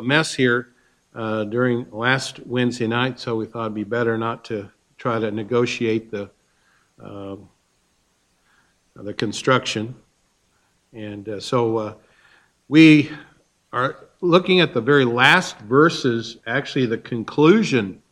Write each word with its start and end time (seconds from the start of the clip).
a 0.00 0.02
mess 0.02 0.34
here 0.34 0.68
uh, 1.14 1.44
during 1.44 1.86
last 1.90 2.40
Wednesday 2.46 2.86
night, 2.86 3.20
so 3.20 3.36
we 3.36 3.44
thought 3.44 3.66
it'd 3.66 3.74
be 3.74 3.84
better 3.84 4.16
not 4.16 4.44
to 4.46 4.70
try 4.96 5.18
to 5.18 5.30
negotiate 5.30 6.10
the 6.10 6.30
uh, 7.02 7.36
the 8.96 9.14
construction. 9.14 9.94
And 10.92 11.28
uh, 11.28 11.40
so 11.40 11.76
uh, 11.76 11.94
we 12.68 13.10
are 13.72 14.08
looking 14.20 14.60
at 14.60 14.74
the 14.74 14.80
very 14.80 15.04
last 15.04 15.58
verses, 15.58 16.38
actually 16.46 16.86
the 16.86 16.98
conclusion 16.98 18.02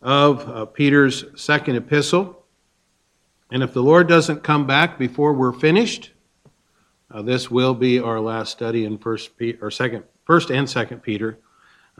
of 0.00 0.48
uh, 0.48 0.64
Peter's 0.66 1.24
second 1.34 1.76
epistle. 1.76 2.44
And 3.50 3.62
if 3.62 3.72
the 3.72 3.82
Lord 3.82 4.08
doesn't 4.08 4.42
come 4.42 4.66
back 4.66 4.98
before 4.98 5.32
we're 5.32 5.52
finished, 5.52 6.11
uh, 7.12 7.22
this 7.22 7.50
will 7.50 7.74
be 7.74 8.00
our 8.00 8.20
last 8.20 8.52
study 8.52 8.84
in 8.84 8.96
First 8.96 9.36
Peter, 9.36 9.58
or 9.60 9.70
Second 9.70 10.04
First 10.24 10.50
and 10.50 10.68
Second 10.68 11.02
Peter, 11.02 11.38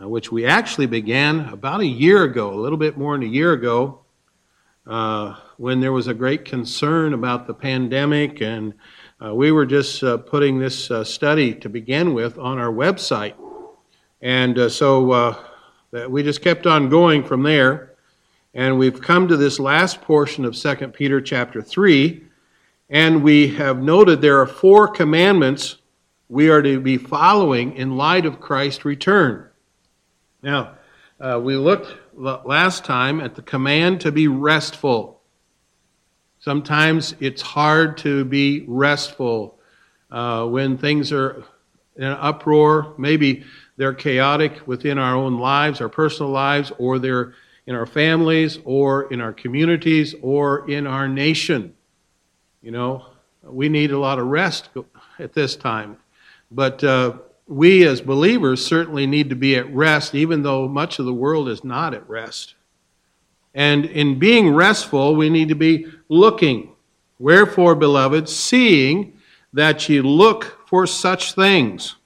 uh, 0.00 0.08
which 0.08 0.32
we 0.32 0.46
actually 0.46 0.86
began 0.86 1.40
about 1.50 1.80
a 1.80 1.86
year 1.86 2.24
ago, 2.24 2.52
a 2.52 2.60
little 2.60 2.78
bit 2.78 2.96
more 2.96 3.14
than 3.14 3.28
a 3.28 3.30
year 3.30 3.52
ago, 3.52 4.00
uh, 4.86 5.36
when 5.58 5.80
there 5.80 5.92
was 5.92 6.06
a 6.06 6.14
great 6.14 6.44
concern 6.44 7.12
about 7.12 7.46
the 7.46 7.54
pandemic, 7.54 8.40
and 8.40 8.72
uh, 9.24 9.34
we 9.34 9.52
were 9.52 9.66
just 9.66 10.02
uh, 10.02 10.16
putting 10.16 10.58
this 10.58 10.90
uh, 10.90 11.04
study 11.04 11.54
to 11.54 11.68
begin 11.68 12.14
with 12.14 12.38
on 12.38 12.58
our 12.58 12.72
website, 12.72 13.34
and 14.22 14.72
so 14.72 15.36
we 16.08 16.22
just 16.22 16.40
kept 16.42 16.66
on 16.66 16.88
going 16.88 17.22
from 17.22 17.42
there, 17.42 17.94
and 18.54 18.78
we've 18.78 19.00
come 19.00 19.28
to 19.28 19.36
this 19.36 19.60
last 19.60 20.00
portion 20.00 20.44
of 20.44 20.56
Second 20.56 20.92
Peter 20.94 21.20
chapter 21.20 21.60
three, 21.60 22.24
and 22.88 23.22
we 23.22 23.48
have 23.48 23.82
noted 23.82 24.20
there 24.20 24.40
are 24.40 24.46
four 24.46 24.88
commandments 24.88 25.76
we 26.28 26.48
are 26.48 26.62
to 26.62 26.80
be 26.80 26.96
following 26.96 27.76
in 27.76 27.96
light 27.96 28.24
of 28.24 28.40
Christ's 28.40 28.84
return. 28.84 29.48
Now, 30.42 30.74
uh, 31.20 31.38
we 31.42 31.56
looked 31.56 31.94
last 32.14 32.84
time 32.84 33.20
at 33.20 33.34
the 33.34 33.42
command 33.42 34.00
to 34.00 34.10
be 34.10 34.28
restful. 34.28 35.20
Sometimes 36.38 37.14
it's 37.20 37.42
hard 37.42 37.98
to 37.98 38.24
be 38.24 38.64
restful 38.66 39.58
uh, 40.10 40.46
when 40.46 40.76
things 40.78 41.12
are 41.12 41.44
in 41.96 42.04
an 42.04 42.18
uproar. 42.20 42.94
Maybe 42.98 43.44
they're 43.76 43.94
chaotic 43.94 44.66
within 44.66 44.98
our 44.98 45.14
own 45.14 45.38
lives, 45.38 45.80
our 45.80 45.88
personal 45.88 46.32
lives, 46.32 46.72
or 46.78 46.98
they're 46.98 47.34
in 47.66 47.74
our 47.74 47.86
families, 47.86 48.58
or 48.64 49.12
in 49.12 49.20
our 49.20 49.32
communities, 49.32 50.14
or 50.20 50.68
in 50.68 50.86
our 50.86 51.06
nation. 51.08 51.74
You 52.62 52.70
know, 52.70 53.06
we 53.42 53.68
need 53.68 53.90
a 53.90 53.98
lot 53.98 54.20
of 54.20 54.26
rest 54.26 54.70
at 55.18 55.32
this 55.32 55.56
time. 55.56 55.96
But 56.50 56.82
uh, 56.84 57.14
we 57.48 57.86
as 57.86 58.00
believers 58.00 58.64
certainly 58.64 59.06
need 59.06 59.30
to 59.30 59.36
be 59.36 59.56
at 59.56 59.72
rest, 59.74 60.14
even 60.14 60.42
though 60.42 60.68
much 60.68 60.98
of 60.98 61.06
the 61.06 61.12
world 61.12 61.48
is 61.48 61.64
not 61.64 61.92
at 61.92 62.08
rest. 62.08 62.54
And 63.54 63.84
in 63.84 64.18
being 64.18 64.54
restful, 64.54 65.16
we 65.16 65.28
need 65.28 65.48
to 65.48 65.54
be 65.54 65.86
looking. 66.08 66.72
Wherefore, 67.18 67.74
beloved, 67.74 68.28
seeing 68.28 69.18
that 69.52 69.88
ye 69.88 70.00
look 70.00 70.66
for 70.68 70.86
such 70.86 71.34
things. 71.34 71.96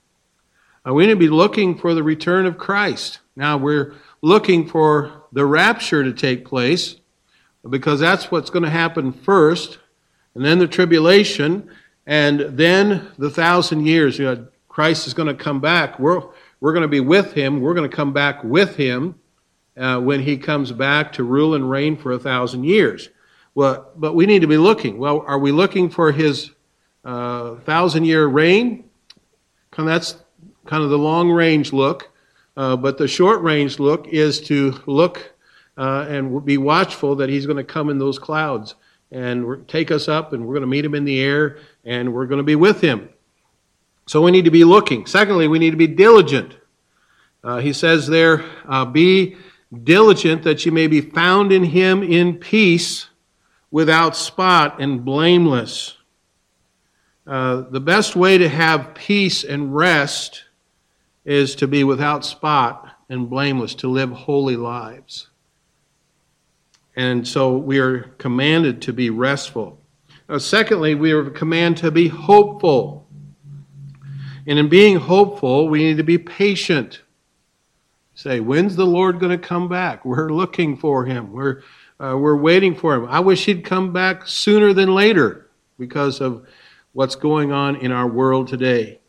We 0.84 1.07
need 1.07 1.12
to 1.12 1.19
be 1.19 1.29
looking 1.29 1.77
for 1.77 1.95
the 1.95 2.03
return 2.03 2.47
of 2.47 2.59
Christ. 2.59 3.19
Now, 3.34 3.57
we're 3.57 3.95
looking 4.23 4.67
for 4.67 5.25
the 5.33 5.45
rapture 5.45 6.03
to 6.03 6.12
take 6.12 6.45
place 6.45 6.97
because 7.69 8.01
that's 8.01 8.31
what's 8.31 8.51
going 8.51 8.62
to 8.62 8.71
happen 8.71 9.12
first, 9.12 9.78
and 10.37 10.45
then 10.45 10.59
the 10.59 10.69
tribulation, 10.69 11.71
and 12.07 12.41
then 12.41 13.09
the 13.17 13.31
thousand 13.31 13.87
years, 13.87 14.19
you 14.19 14.27
know, 14.27 14.47
Christ 14.69 15.07
is 15.07 15.15
going 15.15 15.35
to 15.35 15.45
come 15.45 15.63
back. 15.63 15.99
We're, 15.99 16.23
we're 16.61 16.75
going 16.75 16.83
to 16.83 16.89
be 16.89 17.01
with 17.01 17.33
him. 17.33 17.63
We're 17.63 17.73
going 17.73 17.89
to 17.89 17.97
come 17.97 18.13
back 18.13 18.45
with 18.45 18.77
him 18.77 19.15
uh, 19.79 19.99
when 19.99 20.21
he 20.21 20.37
comes 20.37 20.73
back 20.73 21.15
to 21.15 21.25
rule 21.25 21.55
and 21.55 21.71
reign 21.71 21.97
for 21.97 22.13
a 22.13 22.19
thousand 22.19 22.65
years. 22.65 23.09
Well, 23.55 23.91
but 23.97 24.15
we 24.15 24.27
need 24.27 24.41
to 24.41 24.47
be 24.47 24.59
looking. 24.59 24.99
Well, 24.99 25.25
are 25.27 25.39
we 25.39 25.53
looking 25.53 25.89
for 25.89 26.13
his 26.13 26.51
uh, 27.03 27.55
thousand 27.61 28.05
year 28.05 28.27
reign? 28.27 28.85
And 29.79 29.89
that's 29.89 30.17
kind 30.67 30.83
of 30.83 30.91
the 30.91 30.99
long 30.99 31.31
range 31.31 31.73
look. 31.73 32.11
Uh, 32.59 32.77
but 32.77 32.99
the 32.99 33.09
short 33.09 33.41
range 33.41 33.79
look 33.79 34.07
is 34.09 34.43
to 34.43 34.83
look 34.85 35.33
uh, 35.79 36.05
and 36.11 36.45
be 36.45 36.59
watchful 36.59 37.17
that 37.17 37.31
he's 37.31 37.47
going 37.47 37.57
to 37.57 37.65
come 37.65 37.89
in 37.89 37.99
those 37.99 38.19
clouds 38.19 38.75
and 39.11 39.67
take 39.69 39.91
us 39.91 40.09
up, 40.09 40.33
and 40.33 40.47
we're 40.47 40.55
going 40.55 40.62
to 40.62 40.67
meet 40.67 40.84
him 40.84 40.94
in 40.94 41.05
the 41.05 41.21
air, 41.21 41.59
and 41.84 42.12
we're 42.12 42.27
going 42.27 42.39
to 42.39 42.44
be 42.44 42.56
with 42.56 42.81
him. 42.81 43.09
So 44.06 44.22
we 44.22 44.31
need 44.31 44.44
to 44.44 44.50
be 44.50 44.65
looking. 44.65 45.06
Secondly, 45.06 45.49
we 45.49 45.59
need 45.59 45.71
to 45.71 45.77
be 45.77 45.87
diligent. 45.87 46.56
Uh, 47.43 47.59
he 47.59 47.72
says 47.72 48.06
there, 48.06 48.44
uh, 48.69 48.84
be 48.84 49.37
diligent 49.84 50.43
that 50.43 50.67
you 50.67 50.72
may 50.72 50.87
be 50.87 51.00
found 51.00 51.53
in 51.53 51.65
him 51.65 52.03
in 52.03 52.37
peace, 52.37 53.09
without 53.71 54.17
spot 54.17 54.81
and 54.81 55.05
blameless. 55.05 55.97
Uh, 57.27 57.62
the 57.71 57.81
best 57.81 58.15
way 58.15 58.38
to 58.38 58.49
have 58.49 58.94
peace 58.94 59.43
and 59.44 59.75
rest 59.75 60.44
is 61.25 61.56
to 61.56 61.67
be 61.67 61.83
without 61.83 62.25
spot 62.25 62.88
and 63.09 63.28
blameless, 63.28 63.75
to 63.75 63.88
live 63.88 64.11
holy 64.11 64.56
lives. 64.56 65.28
And 66.97 67.29
so 67.29 67.57
we 67.57 67.79
are 67.79 68.01
commanded 68.19 68.81
to 68.83 68.93
be 68.93 69.11
restful. 69.11 69.79
Secondly, 70.39 70.95
we 70.95 71.12
are 71.12 71.29
commanded 71.31 71.83
to 71.83 71.91
be 71.91 72.09
hopeful. 72.09 73.07
And 74.47 74.59
in 74.59 74.69
being 74.69 74.97
hopeful, 74.97 75.69
we 75.69 75.85
need 75.85 75.99
to 75.99 76.03
be 76.03 76.19
patient. 76.19 77.03
Say, 78.15 78.41
when's 78.41 78.77
the 78.77 78.87
Lord 78.87 79.21
going 79.21 79.39
to 79.39 79.47
come 79.47 79.69
back? 79.69 80.05
We're 80.05 80.31
looking 80.33 80.77
for 80.77 81.05
him. 81.05 81.33
We're, 81.33 81.62
uh, 82.01 82.17
we're 82.17 82.37
waiting 82.37 82.75
for 82.75 82.95
him. 82.95 83.06
I 83.06 83.21
wish 83.21 83.45
he'd 83.45 83.65
come 83.65 83.93
back 83.93 84.27
sooner 84.27 84.73
than 84.73 84.95
later 84.95 85.51
because 85.79 86.21
of 86.21 86.47
what's 86.93 87.15
going 87.15 87.53
on 87.53 87.77
in 87.77 87.93
our 87.93 88.06
world 88.06 88.49
today. 88.49 89.01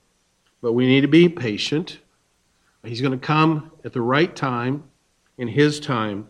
But 0.61 0.73
we 0.73 0.87
need 0.87 1.01
to 1.01 1.07
be 1.07 1.29
patient. 1.29 1.99
He's 2.83 2.99
going 3.01 3.17
to 3.17 3.25
come 3.25 3.71
at 3.85 3.93
the 3.93 4.01
right 4.01 4.35
time, 4.35 4.83
in 5.37 5.47
his 5.47 5.79
time. 5.79 6.29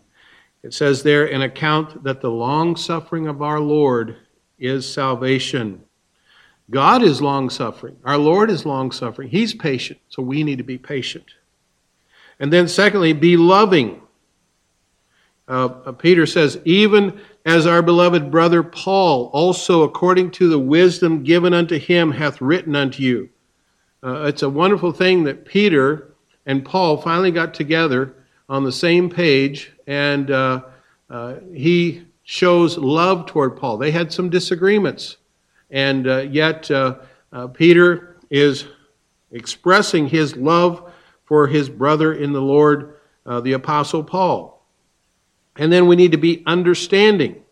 It 0.67 0.73
says 0.73 1.01
there, 1.01 1.25
an 1.27 1.43
account 1.43 2.03
that 2.03 2.19
the 2.19 2.29
long 2.29 2.75
suffering 2.75 3.25
of 3.29 3.41
our 3.41 3.61
Lord 3.61 4.17
is 4.59 4.85
salvation. 4.85 5.81
God 6.69 7.03
is 7.03 7.21
long 7.21 7.49
suffering. 7.49 7.95
Our 8.03 8.17
Lord 8.17 8.49
is 8.49 8.65
long 8.65 8.91
suffering. 8.91 9.29
He's 9.29 9.53
patient, 9.53 9.97
so 10.09 10.21
we 10.21 10.43
need 10.43 10.57
to 10.57 10.65
be 10.65 10.77
patient. 10.77 11.23
And 12.41 12.51
then, 12.51 12.67
secondly, 12.67 13.13
be 13.13 13.37
loving. 13.37 14.01
Uh, 15.47 15.69
Peter 15.93 16.25
says, 16.25 16.59
even 16.65 17.17
as 17.45 17.65
our 17.65 17.81
beloved 17.81 18.29
brother 18.29 18.61
Paul, 18.61 19.29
also 19.31 19.83
according 19.83 20.31
to 20.31 20.49
the 20.49 20.59
wisdom 20.59 21.23
given 21.23 21.53
unto 21.53 21.79
him, 21.79 22.11
hath 22.11 22.41
written 22.41 22.75
unto 22.75 23.01
you. 23.01 23.29
Uh, 24.03 24.23
it's 24.23 24.43
a 24.43 24.49
wonderful 24.49 24.91
thing 24.91 25.23
that 25.23 25.45
Peter 25.45 26.13
and 26.45 26.65
Paul 26.65 26.97
finally 26.97 27.31
got 27.31 27.53
together 27.53 28.16
on 28.49 28.63
the 28.63 28.71
same 28.71 29.09
page, 29.09 29.73
and 29.87 30.31
uh, 30.31 30.61
uh, 31.09 31.35
he 31.53 32.03
shows 32.23 32.77
love 32.77 33.25
toward 33.25 33.57
Paul. 33.57 33.77
They 33.77 33.91
had 33.91 34.11
some 34.11 34.29
disagreements, 34.29 35.17
and 35.69 36.07
uh, 36.07 36.19
yet 36.29 36.69
uh, 36.71 36.95
uh, 37.31 37.47
Peter 37.47 38.17
is 38.29 38.65
expressing 39.31 40.07
his 40.07 40.35
love 40.35 40.93
for 41.25 41.47
his 41.47 41.69
brother 41.69 42.13
in 42.13 42.31
the 42.31 42.41
Lord, 42.41 42.95
the 43.25 43.51
Apostle 43.53 44.03
Paul. 44.03 44.65
And 45.57 45.71
then 45.71 45.87
we 45.87 45.97
need 45.97 46.13
to 46.13 46.17
be 46.17 46.43
understanding, 46.45 47.43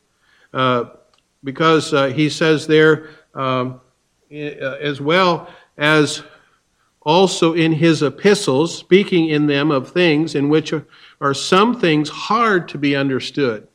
because 1.43 1.91
he 2.13 2.29
says 2.29 2.67
there 2.67 3.09
um, 3.33 3.81
as 4.31 5.01
well 5.01 5.49
as 5.77 6.23
also 7.05 7.53
in 7.53 7.71
his 7.71 8.01
epistles, 8.01 8.75
speaking 8.75 9.29
in 9.29 9.45
them 9.45 9.71
of 9.71 9.91
things 9.91 10.33
in 10.33 10.49
which 10.49 10.73
are 11.21 11.33
some 11.33 11.79
things 11.79 12.09
hard 12.09 12.67
to 12.69 12.77
be 12.77 12.95
understood. 12.95 13.67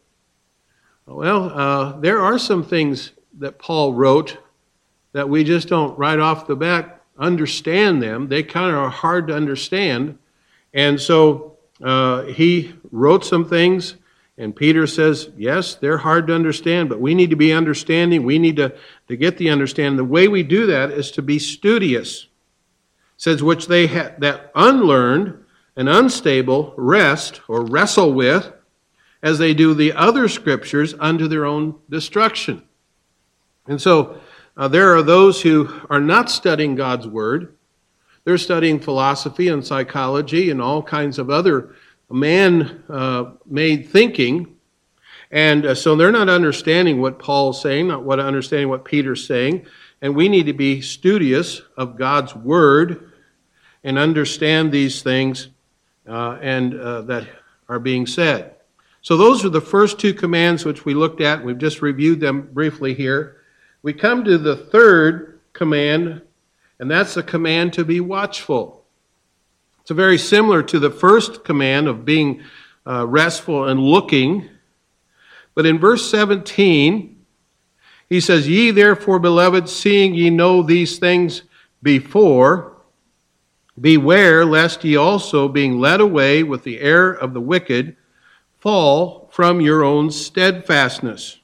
Well, 1.07 1.51
uh, 1.51 2.01
there 2.01 2.21
are 2.21 2.39
some 2.39 2.65
things 2.65 3.13
that 3.39 3.59
Paul 3.59 3.95
wrote 3.95 4.37
that 5.13 5.29
we 5.29 5.45
just 5.45 5.69
don't 5.69 5.97
right 5.99 6.19
off 6.19 6.47
the 6.47 6.57
bat 6.57 7.03
understand 7.19 8.03
them. 8.03 8.29
They 8.29 8.43
kind 8.43 8.71
of 8.71 8.77
are 8.77 8.91
hard 8.91 9.29
to 9.29 9.35
understand. 9.35 10.19
And 10.73 11.01
so 11.01 11.59
uh, 11.83 12.25
he 12.25 12.75
wrote 12.91 13.25
some 13.25 13.49
things, 13.49 13.97
and 14.39 14.55
Peter 14.55 14.87
says, 14.87 15.31
yes, 15.37 15.75
they're 15.75 15.99
hard 15.99 16.27
to 16.29 16.35
understand, 16.35 16.89
but 16.89 17.01
we 17.01 17.15
need 17.15 17.31
to 17.31 17.37
be 17.37 17.53
understanding. 17.53 18.25
We 18.25 18.39
need 18.39 18.57
to, 18.57 18.75
to 19.09 19.17
get 19.17 19.37
the 19.37 19.51
understanding. 19.51 19.97
The 19.97 20.05
way 20.05 20.29
we 20.29 20.43
do 20.43 20.67
that 20.67 20.91
is 20.91 21.11
to 21.13 21.23
be 21.23 21.39
studious 21.39 22.27
says 23.21 23.43
which 23.43 23.67
they 23.67 23.87
ha- 23.87 24.13
that 24.17 24.51
unlearned 24.55 25.45
and 25.77 25.91
unstable 25.91 26.73
wrest 26.79 27.43
or 27.49 27.63
wrestle 27.67 28.15
with 28.15 28.51
as 29.23 29.39
they 29.39 29.53
do 29.53 29.75
the 29.75 29.93
other 29.93 30.27
scriptures 30.27 30.95
unto 30.99 31.29
their 31.29 31.45
own 31.45 31.79
destruction. 31.91 32.63
And 33.67 33.79
so 33.79 34.19
uh, 34.57 34.69
there 34.69 34.97
are 34.97 35.03
those 35.03 35.43
who 35.43 35.69
are 35.91 36.01
not 36.01 36.31
studying 36.31 36.77
God's 36.77 37.07
word, 37.07 37.55
they're 38.25 38.39
studying 38.39 38.81
philosophy 38.81 39.49
and 39.49 39.67
psychology 39.67 40.49
and 40.49 40.63
all 40.63 40.83
kinds 40.83 41.19
of 41.19 41.29
other 41.29 41.75
man 42.11 42.83
uh, 42.89 43.33
made 43.45 43.91
thinking. 43.91 44.57
And 45.31 45.67
uh, 45.67 45.75
so 45.75 45.95
they're 45.95 46.11
not 46.11 46.31
understanding 46.31 47.03
what 47.03 47.19
Paul's 47.19 47.61
saying, 47.61 47.89
not 47.89 48.03
what 48.03 48.19
understanding 48.19 48.71
what 48.71 48.87
Peter's 48.87 49.27
saying. 49.27 49.67
And 50.01 50.17
we 50.17 50.31
need 50.31 50.47
to 50.47 50.55
be 50.55 50.81
studious 50.81 51.61
of 51.77 51.99
God's 51.99 52.35
word 52.35 53.09
and 53.85 53.99
understand 53.99 54.73
these 54.73 55.03
things 55.03 55.49
uh, 56.09 56.39
and 56.41 56.79
uh, 56.79 57.03
that 57.03 57.27
are 57.69 57.79
being 57.79 58.07
said. 58.07 58.55
So 59.03 59.17
those 59.17 59.45
are 59.45 59.51
the 59.51 59.61
first 59.61 59.99
two 59.99 60.13
commands 60.13 60.65
which 60.65 60.85
we 60.85 60.93
looked 60.93 61.21
at. 61.21 61.45
We've 61.45 61.57
just 61.57 61.81
reviewed 61.81 62.21
them 62.21 62.51
briefly 62.53 62.93
here. 62.93 63.39
We 63.83 63.93
come 63.95 64.25
to 64.25 64.37
the 64.37 64.57
third 64.57 65.41
command, 65.53 66.21
and 66.79 66.91
that's 66.91 67.15
the 67.15 67.23
command 67.23 67.73
to 67.75 67.85
be 67.85 68.01
watchful. 68.01 68.85
It's 69.81 69.91
very 69.91 70.19
similar 70.19 70.63
to 70.65 70.79
the 70.79 70.91
first 70.91 71.45
command 71.45 71.89
of 71.89 72.05
being 72.05 72.43
uh, 72.87 73.07
restful 73.07 73.69
and 73.69 73.81
looking. 73.81 74.49
But 75.55 75.67
in 75.67 75.79
verse 75.79 76.11
17, 76.11 77.17
he 78.09 78.21
says, 78.21 78.49
Ye 78.49 78.71
therefore, 78.71 79.19
beloved, 79.19 79.69
seeing 79.69 80.15
ye 80.15 80.29
know 80.29 80.63
these 80.63 80.99
things 80.99 81.43
before, 81.83 82.77
beware 83.81 84.45
lest 84.45 84.85
ye 84.85 84.97
also, 84.97 85.49
being 85.49 85.79
led 85.79 86.01
away 86.01 86.43
with 86.43 86.65
the 86.65 86.81
error 86.81 87.13
of 87.13 87.33
the 87.33 87.41
wicked, 87.41 87.97
fall 88.59 89.29
from 89.33 89.61
your 89.61 89.83
own 89.83 90.11
steadfastness. 90.11 91.39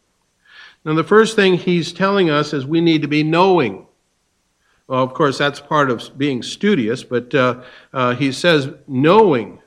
Now, 0.85 0.95
the 0.95 1.05
first 1.05 1.35
thing 1.35 1.55
he's 1.55 1.93
telling 1.93 2.31
us 2.31 2.53
is 2.53 2.67
we 2.67 2.81
need 2.81 3.03
to 3.03 3.09
be 3.09 3.23
knowing. 3.23 3.87
Well, 4.87 5.03
of 5.03 5.15
course, 5.15 5.39
that's 5.39 5.59
part 5.59 5.91
of 5.91 6.17
being 6.17 6.43
studious, 6.43 7.03
but 7.03 7.35
uh, 7.35 7.63
uh, 7.93 8.15
he 8.15 8.31
says, 8.31 8.69
knowing, 8.87 9.61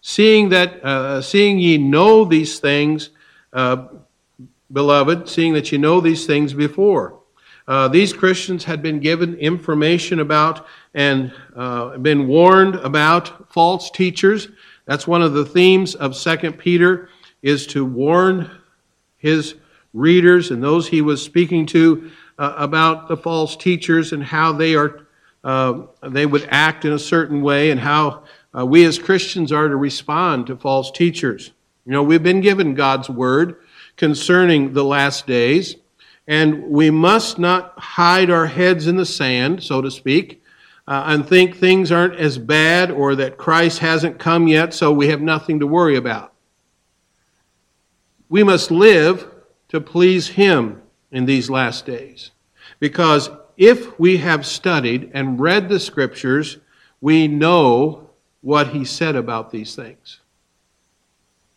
seeing 0.00 0.48
that, 0.50 0.82
uh, 0.82 1.20
seeing 1.20 1.58
ye 1.58 1.76
know 1.76 2.24
these 2.24 2.60
things, 2.60 3.10
uh, 3.52 3.88
beloved, 4.72 5.28
seeing 5.28 5.52
that 5.52 5.70
you 5.70 5.78
know 5.78 6.00
these 6.00 6.24
things 6.24 6.54
before. 6.54 7.20
Uh, 7.66 7.88
these 7.88 8.12
Christians 8.12 8.64
had 8.64 8.82
been 8.82 9.00
given 9.00 9.34
information 9.36 10.20
about 10.20 10.66
and 10.92 11.32
uh, 11.56 11.96
been 11.98 12.28
warned 12.28 12.74
about 12.76 13.52
false 13.52 13.90
teachers. 13.90 14.48
That's 14.86 15.06
one 15.06 15.22
of 15.22 15.32
the 15.32 15.46
themes 15.46 15.94
of 15.94 16.14
Second 16.14 16.58
Peter 16.58 17.08
is 17.42 17.66
to 17.68 17.84
warn 17.84 18.50
his 19.16 19.54
readers 19.94 20.50
and 20.50 20.62
those 20.62 20.88
he 20.88 21.00
was 21.00 21.22
speaking 21.22 21.64
to 21.66 22.10
uh, 22.38 22.54
about 22.56 23.08
the 23.08 23.16
false 23.16 23.56
teachers 23.56 24.12
and 24.12 24.22
how 24.22 24.52
they 24.52 24.74
are 24.74 25.06
uh, 25.44 25.82
they 26.02 26.24
would 26.24 26.48
act 26.50 26.86
in 26.86 26.92
a 26.94 26.98
certain 26.98 27.42
way 27.42 27.70
and 27.70 27.78
how 27.78 28.24
uh, 28.58 28.64
we 28.64 28.84
as 28.84 28.98
Christians 28.98 29.52
are 29.52 29.68
to 29.68 29.76
respond 29.76 30.46
to 30.46 30.56
false 30.56 30.90
teachers. 30.90 31.52
You 31.84 31.92
know, 31.92 32.02
we've 32.02 32.22
been 32.22 32.40
given 32.40 32.74
God's 32.74 33.10
word 33.10 33.56
concerning 33.96 34.72
the 34.72 34.84
last 34.84 35.26
days, 35.26 35.76
and 36.26 36.62
we 36.64 36.90
must 36.90 37.38
not 37.38 37.78
hide 37.78 38.30
our 38.30 38.46
heads 38.46 38.86
in 38.86 38.96
the 38.96 39.06
sand, 39.06 39.62
so 39.62 39.82
to 39.82 39.90
speak, 39.90 40.42
uh, 40.86 41.04
and 41.06 41.26
think 41.26 41.56
things 41.56 41.92
aren't 41.92 42.16
as 42.16 42.38
bad 42.38 42.90
or 42.90 43.14
that 43.16 43.36
Christ 43.36 43.78
hasn't 43.78 44.18
come 44.18 44.48
yet, 44.48 44.74
so 44.74 44.92
we 44.92 45.08
have 45.08 45.20
nothing 45.20 45.60
to 45.60 45.66
worry 45.66 45.96
about. 45.96 46.32
We 48.28 48.42
must 48.42 48.70
live 48.70 49.30
to 49.68 49.80
please 49.80 50.28
Him 50.28 50.82
in 51.10 51.26
these 51.26 51.50
last 51.50 51.86
days. 51.86 52.30
Because 52.80 53.30
if 53.56 53.98
we 53.98 54.16
have 54.18 54.44
studied 54.44 55.10
and 55.14 55.38
read 55.38 55.68
the 55.68 55.80
Scriptures, 55.80 56.58
we 57.00 57.28
know 57.28 58.10
what 58.40 58.68
He 58.68 58.84
said 58.84 59.14
about 59.16 59.50
these 59.50 59.74
things. 59.74 60.20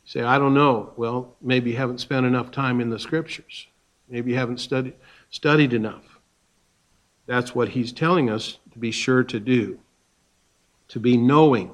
You 0.06 0.22
say, 0.22 0.22
I 0.22 0.38
don't 0.38 0.54
know. 0.54 0.94
Well, 0.96 1.36
maybe 1.42 1.72
you 1.72 1.78
haven't 1.78 2.00
spent 2.00 2.26
enough 2.26 2.52
time 2.52 2.80
in 2.80 2.90
the 2.90 3.00
Scriptures. 3.00 3.68
Maybe 4.10 4.32
you 4.32 4.38
haven't 4.38 4.60
studied, 4.60 4.94
studied 5.30 5.74
enough. 5.74 6.04
That's 7.26 7.54
what 7.54 7.70
He's 7.70 7.92
telling 7.92 8.30
us 8.30 8.60
to 8.72 8.80
be 8.80 8.92
sure 8.92 9.24
to 9.24 9.40
do, 9.40 9.80
to 10.90 11.00
be 11.00 11.18
knowing. 11.18 11.72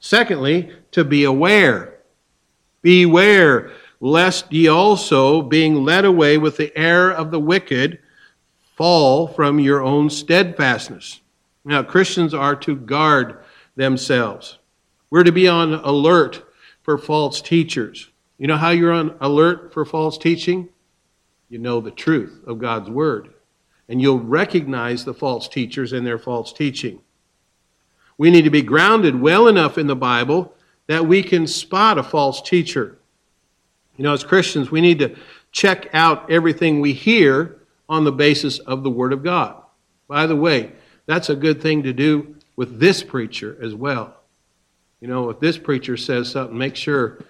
Secondly, 0.00 0.72
to 0.92 1.04
be 1.04 1.24
aware. 1.24 1.98
Beware 2.82 3.70
lest 4.00 4.50
ye 4.50 4.66
also, 4.66 5.42
being 5.42 5.84
led 5.84 6.04
away 6.04 6.38
with 6.38 6.56
the 6.56 6.76
error 6.76 7.12
of 7.12 7.30
the 7.30 7.38
wicked, 7.38 7.98
fall 8.76 9.28
from 9.28 9.60
your 9.60 9.82
own 9.82 10.08
steadfastness. 10.08 11.20
Now, 11.64 11.82
Christians 11.82 12.32
are 12.32 12.56
to 12.56 12.74
guard 12.74 13.44
themselves. 13.76 14.58
We're 15.10 15.24
to 15.24 15.32
be 15.32 15.46
on 15.46 15.74
alert 15.74 16.42
for 16.82 16.96
false 16.96 17.42
teachers. 17.42 18.08
You 18.38 18.46
know 18.46 18.56
how 18.56 18.70
you're 18.70 18.92
on 18.92 19.16
alert 19.20 19.74
for 19.74 19.84
false 19.84 20.16
teaching? 20.16 20.70
You 21.50 21.58
know 21.58 21.82
the 21.82 21.90
truth 21.90 22.40
of 22.46 22.58
God's 22.58 22.88
Word 22.88 23.34
and 23.90 24.00
you'll 24.00 24.20
recognize 24.20 25.04
the 25.04 25.12
false 25.12 25.48
teachers 25.48 25.92
and 25.92 26.06
their 26.06 26.18
false 26.18 26.52
teaching. 26.52 27.00
We 28.16 28.30
need 28.30 28.42
to 28.42 28.50
be 28.50 28.62
grounded 28.62 29.20
well 29.20 29.48
enough 29.48 29.78
in 29.78 29.88
the 29.88 29.96
Bible 29.96 30.54
that 30.86 31.04
we 31.04 31.24
can 31.24 31.48
spot 31.48 31.98
a 31.98 32.04
false 32.04 32.40
teacher. 32.40 32.98
You 33.96 34.04
know, 34.04 34.12
as 34.12 34.22
Christians, 34.22 34.70
we 34.70 34.80
need 34.80 35.00
to 35.00 35.16
check 35.50 35.88
out 35.92 36.30
everything 36.30 36.80
we 36.80 36.92
hear 36.92 37.62
on 37.88 38.04
the 38.04 38.12
basis 38.12 38.60
of 38.60 38.84
the 38.84 38.90
Word 38.90 39.12
of 39.12 39.24
God. 39.24 39.60
By 40.06 40.26
the 40.26 40.36
way, 40.36 40.70
that's 41.06 41.28
a 41.28 41.34
good 41.34 41.60
thing 41.60 41.82
to 41.82 41.92
do 41.92 42.36
with 42.54 42.78
this 42.78 43.02
preacher 43.02 43.58
as 43.60 43.74
well. 43.74 44.14
You 45.00 45.08
know, 45.08 45.30
if 45.30 45.40
this 45.40 45.58
preacher 45.58 45.96
says 45.96 46.30
something, 46.30 46.56
make 46.56 46.76
sure 46.76 47.24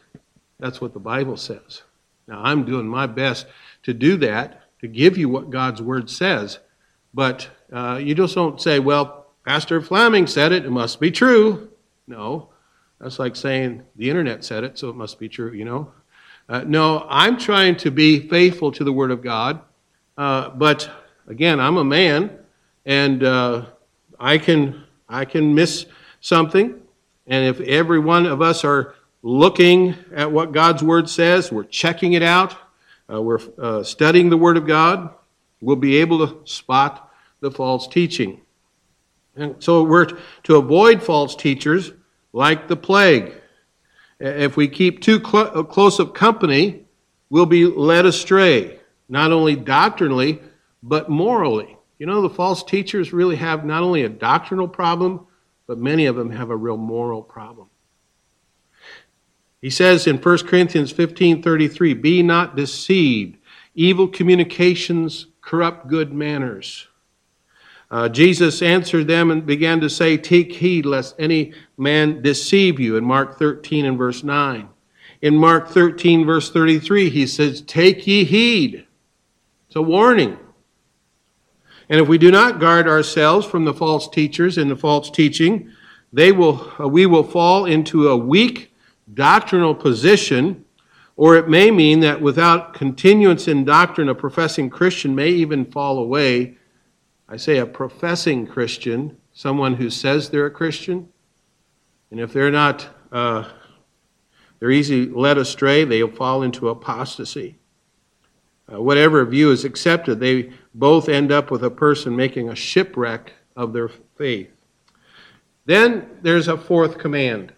that's 0.59 0.79
what 0.79 0.93
the 0.93 1.01
Bible 1.01 1.39
says. 1.39 1.83
Now, 2.29 2.43
I'm 2.45 2.67
doing 2.67 2.87
my 2.87 3.07
best 3.07 3.47
to 3.83 3.95
do 3.95 4.17
that 4.19 4.63
to 4.81 4.89
give 4.89 5.19
you 5.19 5.29
what 5.29 5.51
God's 5.51 5.83
Word 5.83 6.09
says. 6.11 6.59
But 7.13 7.49
uh, 7.73 8.01
you 8.03 8.15
just 8.15 8.35
don't 8.35 8.61
say, 8.61 8.79
well, 8.79 9.27
Pastor 9.47 9.81
Fleming 9.81 10.27
said 10.27 10.53
it, 10.53 10.65
it 10.65 10.71
must 10.71 11.01
be 11.01 11.11
true. 11.11 11.71
No, 12.07 12.51
that's 13.01 13.19
like 13.19 13.37
saying 13.37 13.83
the 13.97 14.09
internet 14.09 14.45
said 14.45 14.65
it, 14.65 14.79
so 14.79 14.89
it 14.89 14.97
must 14.97 15.19
be 15.19 15.29
true, 15.29 15.53
you 15.53 15.65
know? 15.65 15.93
Uh, 16.49 16.65
no, 16.67 17.07
I'm 17.09 17.39
trying 17.39 17.77
to 17.77 17.91
be 17.91 18.29
faithful 18.29 18.73
to 18.73 18.85
the 18.85 18.93
Word 18.93 19.11
of 19.11 19.23
God. 19.23 19.61
Uh, 20.17 20.51
but 20.51 20.91
again, 21.29 21.61
I'm 21.61 21.77
a 21.77 21.85
man, 21.85 22.37
and 22.85 23.23
uh, 23.23 23.67
I, 24.19 24.39
can, 24.39 24.85
I 25.09 25.25
can 25.25 25.55
miss 25.55 25.87
something. 26.21 26.81
And 27.27 27.45
if 27.47 27.61
every 27.61 28.01
one 28.01 28.27
of 28.27 28.43
us 28.43 28.65
are 28.65 28.95
looking 29.23 29.95
at 30.13 30.33
what 30.33 30.53
God's 30.53 30.83
Word 30.83 31.09
says, 31.09 31.53
we're 31.53 31.65
checking 31.65 32.15
it 32.15 32.23
out, 32.23 32.57
uh, 33.13 33.21
we're 33.21 33.41
uh, 33.59 33.83
studying 33.83 34.31
the 34.31 34.37
Word 34.37 34.57
of 34.57 34.67
God, 34.67 35.15
we'll 35.61 35.77
be 35.77 35.97
able 35.97 36.27
to 36.27 36.51
spot 36.51 37.11
the 37.41 37.51
false 37.51 37.89
teaching. 37.89 38.41
And 39.35 39.57
so 39.63 39.83
we're 39.83 40.07
to 40.45 40.57
avoid 40.57 41.03
false 41.03 41.35
teachers 41.35 41.93
like 42.33 42.69
the 42.69 42.77
plague. 42.77 43.33
If 44.19 44.57
we 44.57 44.69
keep 44.69 45.01
too 45.01 45.25
cl- 45.25 45.59
uh, 45.59 45.63
close 45.63 45.99
of 45.99 46.13
company, 46.13 46.85
we'll 47.31 47.47
be 47.47 47.65
led 47.65 48.05
astray, 48.05 48.79
not 49.09 49.33
only 49.33 49.57
doctrinally, 49.57 50.41
but 50.83 51.09
morally. 51.09 51.77
You 51.99 52.07
know, 52.07 52.21
the 52.21 52.31
false 52.31 52.63
teachers 52.63 53.13
really 53.13 53.37
have 53.37 53.65
not 53.65 53.83
only 53.83 54.03
a 54.03 54.09
doctrinal 54.09 54.69
problem, 54.69 55.27
but 55.67 55.79
many 55.79 56.07
of 56.07 56.17
them 56.17 56.31
have 56.31 56.51
a 56.51 56.57
real 56.57 56.77
moral 56.77 57.23
problem. 57.23 57.70
He 59.61 59.71
says 59.71 60.07
in 60.07 60.19
1 60.19 60.47
Corinthians 60.47 60.93
15:33, 60.93 61.95
"Be 61.95 62.23
not 62.23 62.57
deceived. 62.57 63.37
Evil 63.75 64.09
communications 64.09 65.27
corrupt 65.41 65.89
good 65.89 66.13
manners." 66.13 66.89
Uh, 67.91 68.09
Jesus 68.09 68.63
answered 68.63 69.09
them 69.09 69.31
and 69.31 69.45
began 69.45 69.81
to 69.81 69.91
say, 69.91 70.17
Take 70.17 70.53
heed 70.53 70.87
lest 70.87 71.17
any 71.19 71.53
man 71.77 72.23
deceive 72.23 72.79
you, 72.79 72.97
in 72.97 73.05
Mark 73.05 73.37
13 73.37 73.85
and 73.85 73.99
verse 73.99 74.23
9. 74.23 74.69
In 75.23 75.37
Mark 75.37 75.69
13, 75.69 76.25
verse 76.25 76.51
33, 76.51 77.11
he 77.11 77.27
says, 77.27 77.63
Take 77.63 78.07
ye 78.07 78.25
heed. 78.25 78.87
It's 79.67 79.77
a 79.77 79.83
warning. 79.83 80.39
And 81.89 82.01
if 82.01 82.07
we 82.07 82.17
do 82.17 82.31
not 82.31 82.61
guard 82.61 82.87
ourselves 82.87 83.45
from 83.45 83.65
the 83.65 83.75
false 83.75 84.09
teachers 84.09 84.57
and 84.57 84.71
the 84.71 84.77
false 84.77 85.11
teaching, 85.11 85.73
they 86.13 86.31
will, 86.31 86.73
uh, 86.79 86.87
we 86.87 87.07
will 87.07 87.25
fall 87.25 87.67
into 87.67 88.09
a 88.09 88.17
weak 88.17 88.70
doctrinal 89.15 89.75
position, 89.75 90.65
or 91.17 91.37
it 91.37 91.49
may 91.49 91.71
mean 91.71 92.01
that 92.01 92.21
without 92.21 92.75
continuance 92.75 93.49
in 93.49 93.65
doctrine, 93.65 94.09
a 94.09 94.15
professing 94.15 94.71
Christian 94.71 95.15
may 95.15 95.29
even 95.29 95.65
fall 95.65 95.99
away. 95.99 96.57
I 97.29 97.37
say 97.37 97.59
a 97.59 97.67
professing 97.67 98.47
Christian, 98.47 99.17
someone 99.33 99.75
who 99.75 99.91
says 99.91 100.31
they're 100.31 100.47
a 100.47 100.51
Christian, 100.51 101.09
and 102.11 102.19
if 102.21 102.33
they're 102.33 102.51
not, 102.51 102.89
uh, 103.13 103.49
they're 104.59 104.71
easily 104.71 105.07
led 105.07 105.39
astray, 105.39 105.85
they'll 105.85 106.11
fall 106.11 106.43
into 106.43 106.69
apostasy. 106.69 107.57
Uh, 108.73 108.81
whatever 108.81 109.25
view 109.25 109.51
is 109.51 109.65
accepted, 109.65 110.21
they 110.21 110.53
both 110.75 111.09
end 111.09 111.33
up 111.33 111.51
with 111.51 111.65
a 111.65 111.71
person 111.71 112.15
making 112.15 112.49
a 112.49 112.55
shipwreck 112.55 113.33
of 113.57 113.73
their 113.73 113.89
faith. 114.17 114.51
Then 115.67 116.09
there's 116.23 116.49
a 116.49 116.57
fourth 116.57 116.99
command. 116.99 117.53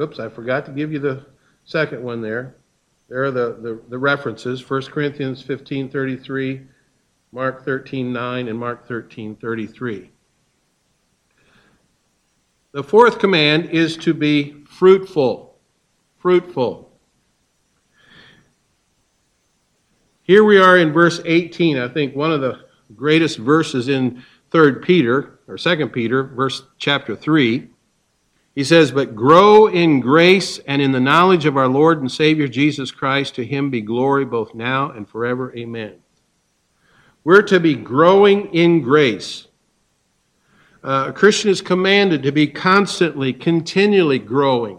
Oops, 0.00 0.18
I 0.18 0.28
forgot 0.28 0.66
to 0.66 0.72
give 0.72 0.92
you 0.92 0.98
the 0.98 1.24
second 1.64 2.02
one 2.02 2.20
there. 2.20 2.56
There 3.08 3.22
are 3.22 3.30
the, 3.30 3.58
the, 3.60 3.80
the 3.88 3.98
references 3.98 4.68
1 4.68 4.82
Corinthians 4.84 5.42
15 5.42 5.90
33, 5.90 6.62
Mark 7.32 7.64
13 7.64 8.12
9, 8.12 8.48
and 8.48 8.58
Mark 8.58 8.88
13 8.88 9.36
33. 9.36 10.10
The 12.72 12.82
fourth 12.82 13.20
command 13.20 13.70
is 13.70 13.96
to 13.98 14.12
be 14.12 14.64
fruitful. 14.68 15.56
Fruitful. 16.18 16.90
Here 20.22 20.42
we 20.42 20.58
are 20.58 20.78
in 20.78 20.92
verse 20.92 21.20
18, 21.24 21.78
I 21.78 21.86
think 21.86 22.16
one 22.16 22.32
of 22.32 22.40
the 22.40 22.64
greatest 22.96 23.38
verses 23.38 23.88
in 23.88 24.24
3rd 24.50 24.82
Peter 24.82 25.38
or 25.46 25.56
2nd 25.56 25.92
Peter, 25.92 26.24
verse 26.24 26.62
chapter 26.78 27.14
3. 27.14 27.68
He 28.54 28.64
says, 28.64 28.92
But 28.92 29.16
grow 29.16 29.66
in 29.66 30.00
grace 30.00 30.58
and 30.66 30.80
in 30.80 30.92
the 30.92 31.00
knowledge 31.00 31.44
of 31.44 31.56
our 31.56 31.68
Lord 31.68 32.00
and 32.00 32.10
Savior 32.10 32.48
Jesus 32.48 32.90
Christ. 32.90 33.34
To 33.34 33.44
him 33.44 33.70
be 33.70 33.80
glory 33.80 34.24
both 34.24 34.54
now 34.54 34.90
and 34.90 35.08
forever. 35.08 35.54
Amen. 35.56 35.94
We're 37.24 37.42
to 37.42 37.58
be 37.58 37.74
growing 37.74 38.54
in 38.54 38.82
grace. 38.82 39.48
Uh, 40.82 41.06
a 41.08 41.12
Christian 41.12 41.50
is 41.50 41.62
commanded 41.62 42.22
to 42.22 42.32
be 42.32 42.46
constantly, 42.46 43.32
continually 43.32 44.18
growing. 44.18 44.78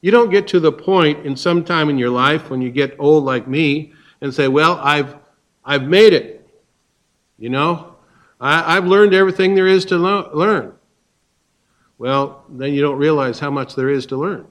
You 0.00 0.10
don't 0.10 0.30
get 0.30 0.46
to 0.48 0.60
the 0.60 0.70
point 0.70 1.26
in 1.26 1.34
some 1.34 1.64
time 1.64 1.88
in 1.88 1.98
your 1.98 2.10
life 2.10 2.50
when 2.50 2.60
you 2.60 2.70
get 2.70 2.94
old 2.98 3.24
like 3.24 3.48
me 3.48 3.94
and 4.20 4.32
say, 4.32 4.46
Well, 4.46 4.78
I've, 4.80 5.16
I've 5.64 5.84
made 5.84 6.12
it. 6.12 6.46
You 7.38 7.48
know, 7.48 7.96
I, 8.40 8.74
have 8.74 8.86
learned 8.86 9.14
everything 9.14 9.54
there 9.54 9.66
is 9.66 9.84
to 9.86 9.96
lo- 9.96 10.30
learn. 10.32 10.77
Well, 11.98 12.44
then 12.48 12.72
you 12.72 12.80
don't 12.80 12.98
realize 12.98 13.38
how 13.38 13.50
much 13.50 13.74
there 13.74 13.90
is 13.90 14.06
to 14.06 14.16
learn. 14.16 14.46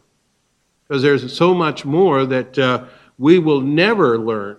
Because 0.88 1.02
there's 1.02 1.36
so 1.36 1.54
much 1.54 1.86
more 1.86 2.26
that 2.26 2.60
uh, 2.60 2.86
we 3.18 3.40
will 3.40 3.62
never 3.62 4.18
learn, 4.18 4.58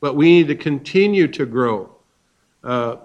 but 0.00 0.14
we 0.14 0.26
need 0.26 0.48
to 0.48 0.56
continue 0.56 1.28
to 1.28 1.46
grow. 1.46 1.94
Uh, 2.62 2.96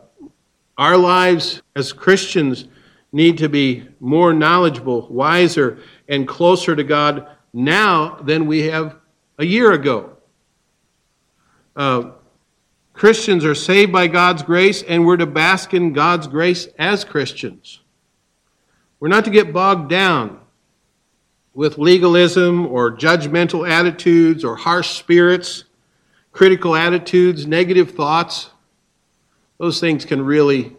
our 0.77 0.98
lives 0.98 1.62
as 1.75 1.93
Christians 1.93 2.65
need 3.12 3.38
to 3.39 3.50
be 3.50 3.88
more 4.00 4.33
knowledgeable, 4.33 5.07
wiser, 5.09 5.79
and 6.07 6.27
closer 6.27 6.75
to 6.75 6.83
God 6.83 7.27
now 7.53 8.15
than 8.15 8.45
we 8.45 8.67
have 8.67 8.95
a 9.38 9.45
year 9.45 9.71
ago. 9.71 10.17
Uh, 11.75 12.12
Christians 12.93 13.45
are 13.45 13.55
saved 13.55 13.91
by 13.91 14.07
God's 14.07 14.43
grace, 14.43 14.83
and 14.83 15.05
we're 15.05 15.17
to 15.17 15.25
bask 15.25 15.74
in 15.74 15.93
God's 15.93 16.27
grace 16.27 16.67
as 16.77 17.03
Christians. 17.03 17.79
We're 19.00 19.08
not 19.08 19.25
to 19.25 19.32
get 19.32 19.53
bogged 19.53 19.89
down 19.89 20.39
with 21.53 21.77
legalism 21.77 22.68
or 22.68 22.91
judgmental 22.91 23.70
attitudes 23.70 24.44
or 24.44 24.56
harsh 24.56 24.89
spirits, 24.89 25.63
critical 26.32 26.75
attitudes, 26.75 27.46
negative 27.48 27.91
thoughts. 27.91 28.50
Those 29.58 29.79
things 29.79 30.06
can 30.06 30.24
really 30.24 30.75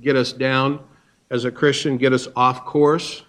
get 0.00 0.16
us 0.16 0.32
down 0.32 0.80
as 1.30 1.44
a 1.44 1.50
Christian, 1.50 1.96
get 1.96 2.12
us 2.12 2.28
off 2.36 2.64
course. 2.64 3.22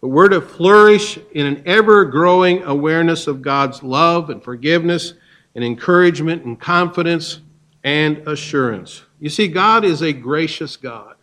But 0.00 0.08
we're 0.08 0.28
to 0.28 0.40
flourish 0.40 1.18
in 1.32 1.46
an 1.46 1.62
ever 1.66 2.04
growing 2.04 2.62
awareness 2.62 3.26
of 3.26 3.42
God's 3.42 3.82
love 3.82 4.30
and 4.30 4.42
forgiveness 4.42 5.14
and 5.54 5.64
encouragement 5.64 6.44
and 6.44 6.58
confidence 6.58 7.40
and 7.84 8.18
assurance. 8.26 9.02
You 9.18 9.28
see, 9.28 9.48
God 9.48 9.84
is 9.84 10.02
a 10.02 10.12
gracious 10.12 10.76
God. 10.76 11.16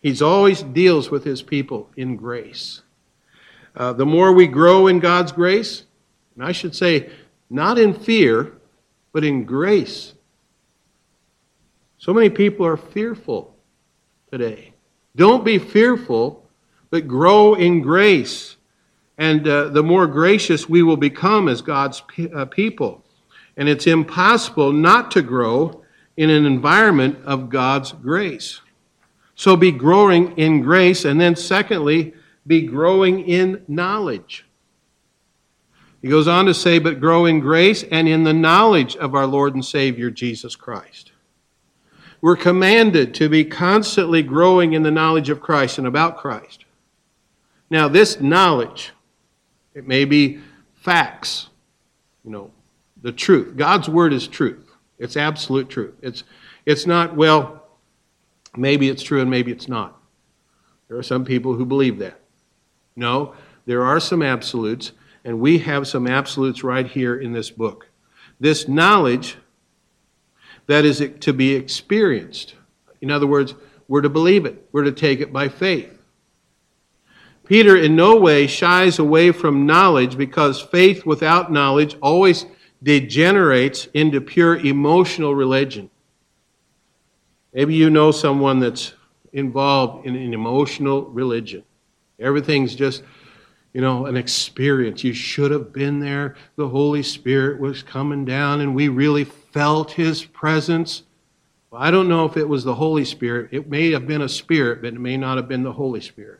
He's 0.00 0.22
always 0.22 0.62
deals 0.62 1.10
with 1.10 1.24
his 1.24 1.42
people 1.42 1.90
in 1.96 2.16
grace. 2.16 2.82
Uh, 3.74 3.92
the 3.92 4.06
more 4.06 4.32
we 4.32 4.46
grow 4.46 4.86
in 4.86 5.00
God's 5.00 5.32
grace, 5.32 5.84
and 6.34 6.44
I 6.44 6.52
should 6.52 6.74
say, 6.74 7.10
not 7.50 7.78
in 7.78 7.94
fear, 7.94 8.52
but 9.12 9.24
in 9.24 9.44
grace. 9.44 10.14
So 11.98 12.12
many 12.12 12.30
people 12.30 12.66
are 12.66 12.76
fearful 12.76 13.56
today. 14.30 14.72
Don't 15.16 15.44
be 15.44 15.58
fearful, 15.58 16.46
but 16.90 17.08
grow 17.08 17.54
in 17.54 17.80
grace. 17.80 18.56
And 19.16 19.46
uh, 19.48 19.68
the 19.68 19.82
more 19.82 20.06
gracious 20.06 20.68
we 20.68 20.82
will 20.82 20.96
become 20.96 21.48
as 21.48 21.60
God's 21.60 22.02
pe- 22.02 22.30
uh, 22.30 22.44
people 22.44 23.04
and 23.58 23.68
it's 23.68 23.88
impossible 23.88 24.72
not 24.72 25.10
to 25.10 25.20
grow 25.20 25.82
in 26.16 26.30
an 26.30 26.46
environment 26.46 27.18
of 27.24 27.50
God's 27.50 27.92
grace. 27.92 28.60
So 29.38 29.54
be 29.54 29.70
growing 29.70 30.36
in 30.36 30.62
grace, 30.62 31.04
and 31.04 31.20
then 31.20 31.36
secondly, 31.36 32.12
be 32.44 32.62
growing 32.62 33.20
in 33.20 33.62
knowledge. 33.68 34.44
He 36.02 36.08
goes 36.08 36.26
on 36.26 36.46
to 36.46 36.54
say, 36.54 36.80
but 36.80 36.98
grow 36.98 37.24
in 37.24 37.38
grace 37.38 37.84
and 37.84 38.08
in 38.08 38.24
the 38.24 38.32
knowledge 38.32 38.96
of 38.96 39.14
our 39.14 39.28
Lord 39.28 39.54
and 39.54 39.64
Savior 39.64 40.10
Jesus 40.10 40.56
Christ. 40.56 41.12
We're 42.20 42.36
commanded 42.36 43.14
to 43.14 43.28
be 43.28 43.44
constantly 43.44 44.24
growing 44.24 44.72
in 44.72 44.82
the 44.82 44.90
knowledge 44.90 45.30
of 45.30 45.40
Christ 45.40 45.78
and 45.78 45.86
about 45.86 46.16
Christ. 46.18 46.64
Now, 47.70 47.86
this 47.86 48.20
knowledge, 48.20 48.90
it 49.72 49.86
may 49.86 50.04
be 50.04 50.40
facts, 50.74 51.48
you 52.24 52.32
know, 52.32 52.50
the 53.02 53.12
truth. 53.12 53.56
God's 53.56 53.88
word 53.88 54.12
is 54.12 54.26
truth. 54.26 54.68
It's 54.98 55.16
absolute 55.16 55.68
truth. 55.68 55.94
It's, 56.02 56.24
it's 56.66 56.86
not, 56.86 57.14
well, 57.14 57.67
maybe 58.58 58.88
it's 58.88 59.02
true 59.02 59.20
and 59.20 59.30
maybe 59.30 59.52
it's 59.52 59.68
not. 59.68 60.00
There 60.88 60.98
are 60.98 61.02
some 61.02 61.24
people 61.24 61.54
who 61.54 61.64
believe 61.64 61.98
that. 61.98 62.20
No, 62.96 63.34
there 63.66 63.84
are 63.84 64.00
some 64.00 64.22
absolutes, 64.22 64.92
and 65.24 65.40
we 65.40 65.58
have 65.58 65.86
some 65.86 66.06
absolutes 66.06 66.64
right 66.64 66.86
here 66.86 67.16
in 67.16 67.32
this 67.32 67.50
book. 67.50 67.88
This 68.40 68.66
knowledge 68.66 69.36
that 70.66 70.84
is 70.84 71.06
to 71.20 71.32
be 71.32 71.54
experienced. 71.54 72.54
In 73.00 73.10
other 73.10 73.26
words, 73.26 73.54
we're 73.88 74.02
to 74.02 74.08
believe 74.08 74.46
it, 74.46 74.68
we're 74.72 74.84
to 74.84 74.92
take 74.92 75.20
it 75.20 75.32
by 75.32 75.48
faith. 75.48 75.98
Peter 77.46 77.76
in 77.76 77.96
no 77.96 78.16
way 78.16 78.46
shies 78.46 78.98
away 78.98 79.32
from 79.32 79.64
knowledge 79.64 80.18
because 80.18 80.60
faith 80.60 81.06
without 81.06 81.50
knowledge 81.50 81.96
always 82.02 82.44
degenerates 82.82 83.86
into 83.94 84.20
pure 84.20 84.56
emotional 84.56 85.34
religion. 85.34 85.90
Maybe 87.58 87.74
you 87.74 87.90
know 87.90 88.12
someone 88.12 88.60
that's 88.60 88.94
involved 89.32 90.06
in 90.06 90.14
an 90.14 90.32
emotional 90.32 91.06
religion. 91.06 91.64
Everything's 92.20 92.76
just, 92.76 93.02
you 93.72 93.80
know, 93.80 94.06
an 94.06 94.16
experience. 94.16 95.02
You 95.02 95.12
should 95.12 95.50
have 95.50 95.72
been 95.72 95.98
there. 95.98 96.36
The 96.54 96.68
Holy 96.68 97.02
Spirit 97.02 97.58
was 97.58 97.82
coming 97.82 98.24
down 98.24 98.60
and 98.60 98.76
we 98.76 98.86
really 98.86 99.24
felt 99.24 99.90
His 99.90 100.24
presence. 100.24 101.02
Well, 101.72 101.82
I 101.82 101.90
don't 101.90 102.08
know 102.08 102.26
if 102.26 102.36
it 102.36 102.48
was 102.48 102.62
the 102.62 102.76
Holy 102.76 103.04
Spirit. 103.04 103.48
It 103.50 103.68
may 103.68 103.90
have 103.90 104.06
been 104.06 104.22
a 104.22 104.28
spirit, 104.28 104.80
but 104.82 104.94
it 104.94 105.00
may 105.00 105.16
not 105.16 105.36
have 105.36 105.48
been 105.48 105.64
the 105.64 105.72
Holy 105.72 106.00
Spirit. 106.00 106.38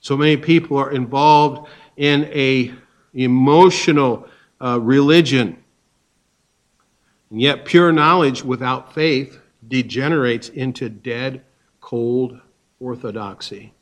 So 0.00 0.16
many 0.16 0.38
people 0.38 0.78
are 0.78 0.92
involved 0.92 1.68
in 1.98 2.24
a 2.32 2.72
emotional 3.12 4.26
uh, 4.62 4.80
religion. 4.80 5.62
And 7.28 7.38
yet, 7.38 7.66
pure 7.66 7.92
knowledge 7.92 8.42
without 8.42 8.94
faith 8.94 9.40
degenerates 9.72 10.50
into 10.50 10.90
dead, 10.90 11.42
cold 11.80 12.38
orthodoxy. 12.78 13.72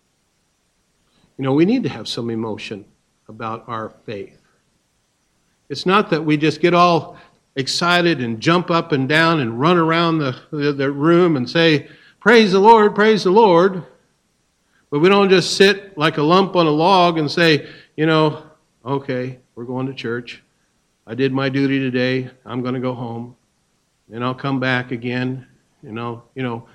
You 1.36 1.42
know, 1.42 1.52
we 1.52 1.64
need 1.64 1.82
to 1.82 1.88
have 1.88 2.06
some 2.06 2.30
emotion 2.30 2.84
about 3.26 3.64
our 3.66 3.88
faith. 4.06 4.40
It's 5.68 5.86
not 5.86 6.08
that 6.10 6.24
we 6.24 6.36
just 6.36 6.60
get 6.60 6.74
all 6.74 7.16
excited 7.56 8.20
and 8.20 8.40
jump 8.40 8.70
up 8.70 8.92
and 8.92 9.08
down 9.08 9.40
and 9.40 9.58
run 9.58 9.78
around 9.78 10.18
the, 10.18 10.36
the, 10.52 10.72
the 10.72 10.92
room 10.92 11.36
and 11.36 11.50
say, 11.50 11.88
Praise 12.20 12.52
the 12.52 12.60
Lord, 12.60 12.94
praise 12.94 13.24
the 13.24 13.32
Lord. 13.32 13.82
But 14.90 15.00
we 15.00 15.08
don't 15.08 15.28
just 15.28 15.56
sit 15.56 15.98
like 15.98 16.18
a 16.18 16.22
lump 16.22 16.54
on 16.54 16.68
a 16.68 16.70
log 16.70 17.18
and 17.18 17.28
say, 17.28 17.66
you 17.96 18.06
know, 18.06 18.44
okay, 18.84 19.40
we're 19.56 19.64
going 19.64 19.88
to 19.88 19.94
church. 19.94 20.40
I 21.06 21.14
did 21.14 21.32
my 21.32 21.48
duty 21.48 21.80
today. 21.80 22.30
I'm 22.44 22.62
going 22.62 22.74
to 22.74 22.80
go 22.80 22.94
home. 22.94 23.34
And 24.12 24.22
I'll 24.22 24.34
come 24.34 24.60
back 24.60 24.92
again. 24.92 25.46
You 25.82 25.92
know, 25.92 26.24
you 26.34 26.42
know, 26.42 26.68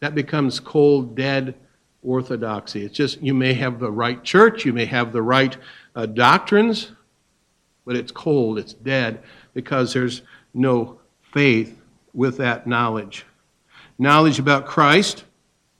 that 0.00 0.14
becomes 0.14 0.60
cold, 0.60 1.14
dead 1.14 1.54
orthodoxy. 2.02 2.84
It's 2.84 2.96
just 2.96 3.22
you 3.22 3.34
may 3.34 3.54
have 3.54 3.78
the 3.78 3.90
right 3.90 4.22
church, 4.22 4.64
you 4.64 4.72
may 4.72 4.84
have 4.86 5.12
the 5.12 5.22
right 5.22 5.56
uh, 5.94 6.06
doctrines, 6.06 6.92
but 7.84 7.96
it's 7.96 8.12
cold, 8.12 8.58
it's 8.58 8.74
dead 8.74 9.22
because 9.54 9.92
there's 9.92 10.22
no 10.52 11.00
faith 11.32 11.80
with 12.12 12.36
that 12.38 12.66
knowledge. 12.66 13.24
Knowledge 13.98 14.38
about 14.38 14.66
Christ 14.66 15.24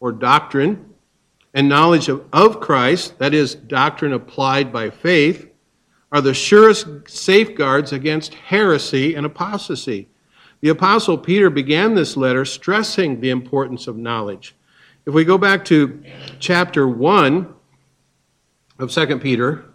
or 0.01 0.13
doctrine, 0.13 0.95
and 1.55 1.69
knowledge 1.69 2.09
of, 2.09 2.25
of 2.33 2.61
Christ, 2.61 3.19
that 3.19 3.33
is, 3.33 3.55
doctrine 3.55 4.13
applied 4.13 4.73
by 4.73 4.91
faith, 4.91 5.49
are 6.11 6.21
the 6.21 6.35
surest 6.35 6.87
safeguards 7.07 7.93
against 7.93 8.35
heresy 8.35 9.15
and 9.15 9.25
apostasy. 9.25 10.09
The 10.65 10.71
Apostle 10.71 11.19
Peter 11.19 11.51
began 11.51 11.95
this 11.95 12.17
letter 12.17 12.47
stressing 12.47 13.21
the 13.21 13.29
importance 13.29 13.87
of 13.87 13.99
knowledge. 13.99 14.57
If 15.05 15.13
we 15.13 15.23
go 15.23 15.37
back 15.37 15.63
to 15.67 16.03
chapter 16.39 16.89
1 16.89 17.55
of 18.79 18.91
2 18.91 19.19
Peter, 19.19 19.67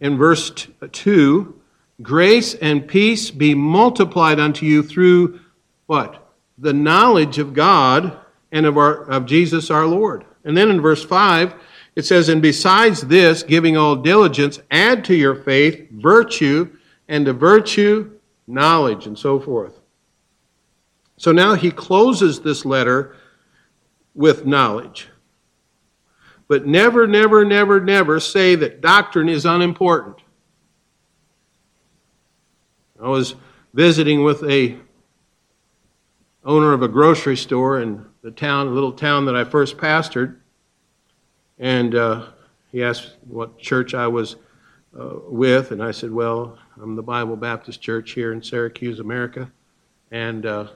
in 0.00 0.18
verse 0.18 0.66
2, 0.90 1.54
grace 2.02 2.54
and 2.54 2.88
peace 2.88 3.30
be 3.30 3.54
multiplied 3.54 4.40
unto 4.40 4.66
you 4.66 4.82
through 4.82 5.38
what? 5.86 6.32
The 6.58 6.72
knowledge 6.72 7.38
of 7.38 7.54
God 7.54 8.18
and 8.50 8.66
of, 8.66 8.76
our, 8.76 9.04
of 9.04 9.24
Jesus 9.24 9.70
our 9.70 9.86
Lord. 9.86 10.24
And 10.44 10.56
then 10.56 10.68
in 10.68 10.80
verse 10.80 11.04
5, 11.04 11.54
it 11.94 12.02
says, 12.02 12.28
And 12.28 12.42
besides 12.42 13.02
this, 13.02 13.44
giving 13.44 13.76
all 13.76 13.94
diligence, 13.94 14.58
add 14.68 15.04
to 15.04 15.14
your 15.14 15.36
faith 15.36 15.88
virtue, 15.92 16.76
and 17.06 17.24
to 17.26 17.32
virtue, 17.32 18.10
knowledge, 18.48 19.06
and 19.06 19.16
so 19.16 19.38
forth. 19.38 19.78
So 21.22 21.30
now 21.30 21.54
he 21.54 21.70
closes 21.70 22.40
this 22.40 22.64
letter 22.64 23.14
with 24.12 24.44
knowledge. 24.44 25.08
But 26.48 26.66
never, 26.66 27.06
never, 27.06 27.44
never, 27.44 27.80
never 27.80 28.18
say 28.18 28.56
that 28.56 28.80
doctrine 28.80 29.28
is 29.28 29.46
unimportant. 29.46 30.16
I 33.00 33.06
was 33.06 33.36
visiting 33.72 34.24
with 34.24 34.42
a 34.42 34.76
owner 36.44 36.72
of 36.72 36.82
a 36.82 36.88
grocery 36.88 37.36
store 37.36 37.80
in 37.80 38.04
the 38.22 38.32
town, 38.32 38.66
a 38.66 38.70
little 38.70 38.92
town 38.92 39.24
that 39.26 39.36
I 39.36 39.44
first 39.44 39.76
pastored, 39.76 40.38
and 41.56 41.94
uh, 41.94 42.30
he 42.72 42.82
asked 42.82 43.12
what 43.28 43.60
church 43.60 43.94
I 43.94 44.08
was 44.08 44.34
uh, 44.98 45.20
with, 45.28 45.70
and 45.70 45.84
I 45.84 45.92
said, 45.92 46.10
"Well, 46.10 46.58
I'm 46.82 46.96
the 46.96 47.02
Bible 47.02 47.36
Baptist 47.36 47.80
Church 47.80 48.10
here 48.10 48.32
in 48.32 48.42
Syracuse, 48.42 48.98
America." 48.98 49.52
And 50.10 50.44
uh, 50.44 50.66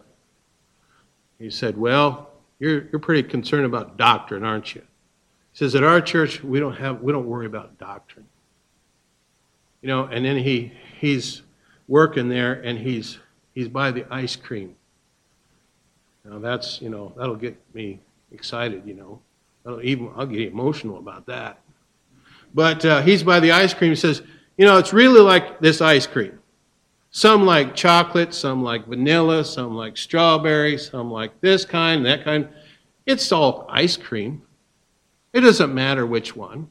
he 1.38 1.50
said, 1.50 1.76
"Well, 1.76 2.30
you're, 2.58 2.84
you're 2.90 2.98
pretty 2.98 3.28
concerned 3.28 3.66
about 3.66 3.96
doctrine, 3.96 4.44
aren't 4.44 4.74
you? 4.74 4.80
He 4.80 5.58
says, 5.58 5.74
At 5.74 5.84
our 5.84 6.00
church, 6.00 6.42
we 6.42 6.60
don't, 6.60 6.74
have, 6.74 7.02
we 7.02 7.12
don't 7.12 7.26
worry 7.26 7.46
about 7.46 7.78
doctrine. 7.78 8.26
You 9.82 9.88
know, 9.88 10.04
and 10.04 10.24
then 10.24 10.36
he, 10.36 10.72
he's 10.98 11.42
working 11.86 12.28
there 12.28 12.54
and 12.54 12.78
he's, 12.78 13.18
he's 13.54 13.68
by 13.68 13.90
the 13.90 14.06
ice 14.10 14.36
cream. 14.36 14.74
Now 16.24 16.38
that's, 16.38 16.80
you 16.82 16.88
know, 16.88 17.12
that'll 17.16 17.36
get 17.36 17.56
me 17.74 18.00
excited, 18.32 18.82
you 18.86 18.94
know. 18.94 19.20
That'll 19.64 19.82
even, 19.82 20.10
I'll 20.16 20.26
get 20.26 20.40
emotional 20.50 20.98
about 20.98 21.26
that. 21.26 21.60
But 22.54 22.84
uh, 22.84 23.02
he's 23.02 23.22
by 23.22 23.40
the 23.40 23.52
ice 23.52 23.74
cream. 23.74 23.90
He 23.90 23.96
says, 23.96 24.22
You 24.56 24.64
know, 24.64 24.78
it's 24.78 24.92
really 24.92 25.20
like 25.20 25.60
this 25.60 25.80
ice 25.80 26.06
cream. 26.06 26.38
Some 27.16 27.46
like 27.46 27.74
chocolate, 27.74 28.34
some 28.34 28.62
like 28.62 28.86
vanilla, 28.86 29.42
some 29.42 29.74
like 29.74 29.96
strawberry, 29.96 30.76
some 30.76 31.10
like 31.10 31.40
this 31.40 31.64
kind, 31.64 32.04
that 32.04 32.24
kind. 32.24 32.46
It's 33.06 33.32
all 33.32 33.64
ice 33.70 33.96
cream. 33.96 34.42
It 35.32 35.40
doesn't 35.40 35.74
matter 35.74 36.04
which 36.04 36.36
one. 36.36 36.68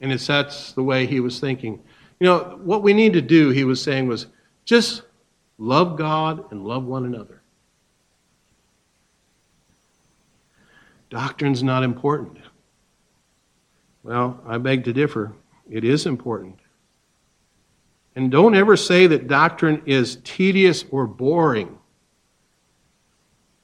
And 0.00 0.10
it's 0.10 0.26
that's 0.26 0.72
the 0.72 0.82
way 0.82 1.04
he 1.04 1.20
was 1.20 1.40
thinking. 1.40 1.78
You 2.20 2.26
know, 2.26 2.58
what 2.64 2.82
we 2.82 2.94
need 2.94 3.12
to 3.12 3.20
do, 3.20 3.50
he 3.50 3.64
was 3.64 3.82
saying, 3.82 4.08
was 4.08 4.28
just 4.64 5.02
love 5.58 5.98
God 5.98 6.50
and 6.52 6.64
love 6.64 6.86
one 6.86 7.04
another. 7.04 7.42
Doctrine's 11.10 11.62
not 11.62 11.82
important. 11.82 12.38
Well, 14.02 14.40
I 14.46 14.56
beg 14.56 14.84
to 14.84 14.94
differ. 14.94 15.34
It 15.70 15.84
is 15.84 16.06
important. 16.06 16.59
And 18.20 18.30
don't 18.30 18.54
ever 18.54 18.76
say 18.76 19.06
that 19.06 19.28
doctrine 19.28 19.80
is 19.86 20.18
tedious 20.24 20.84
or 20.90 21.06
boring. 21.06 21.78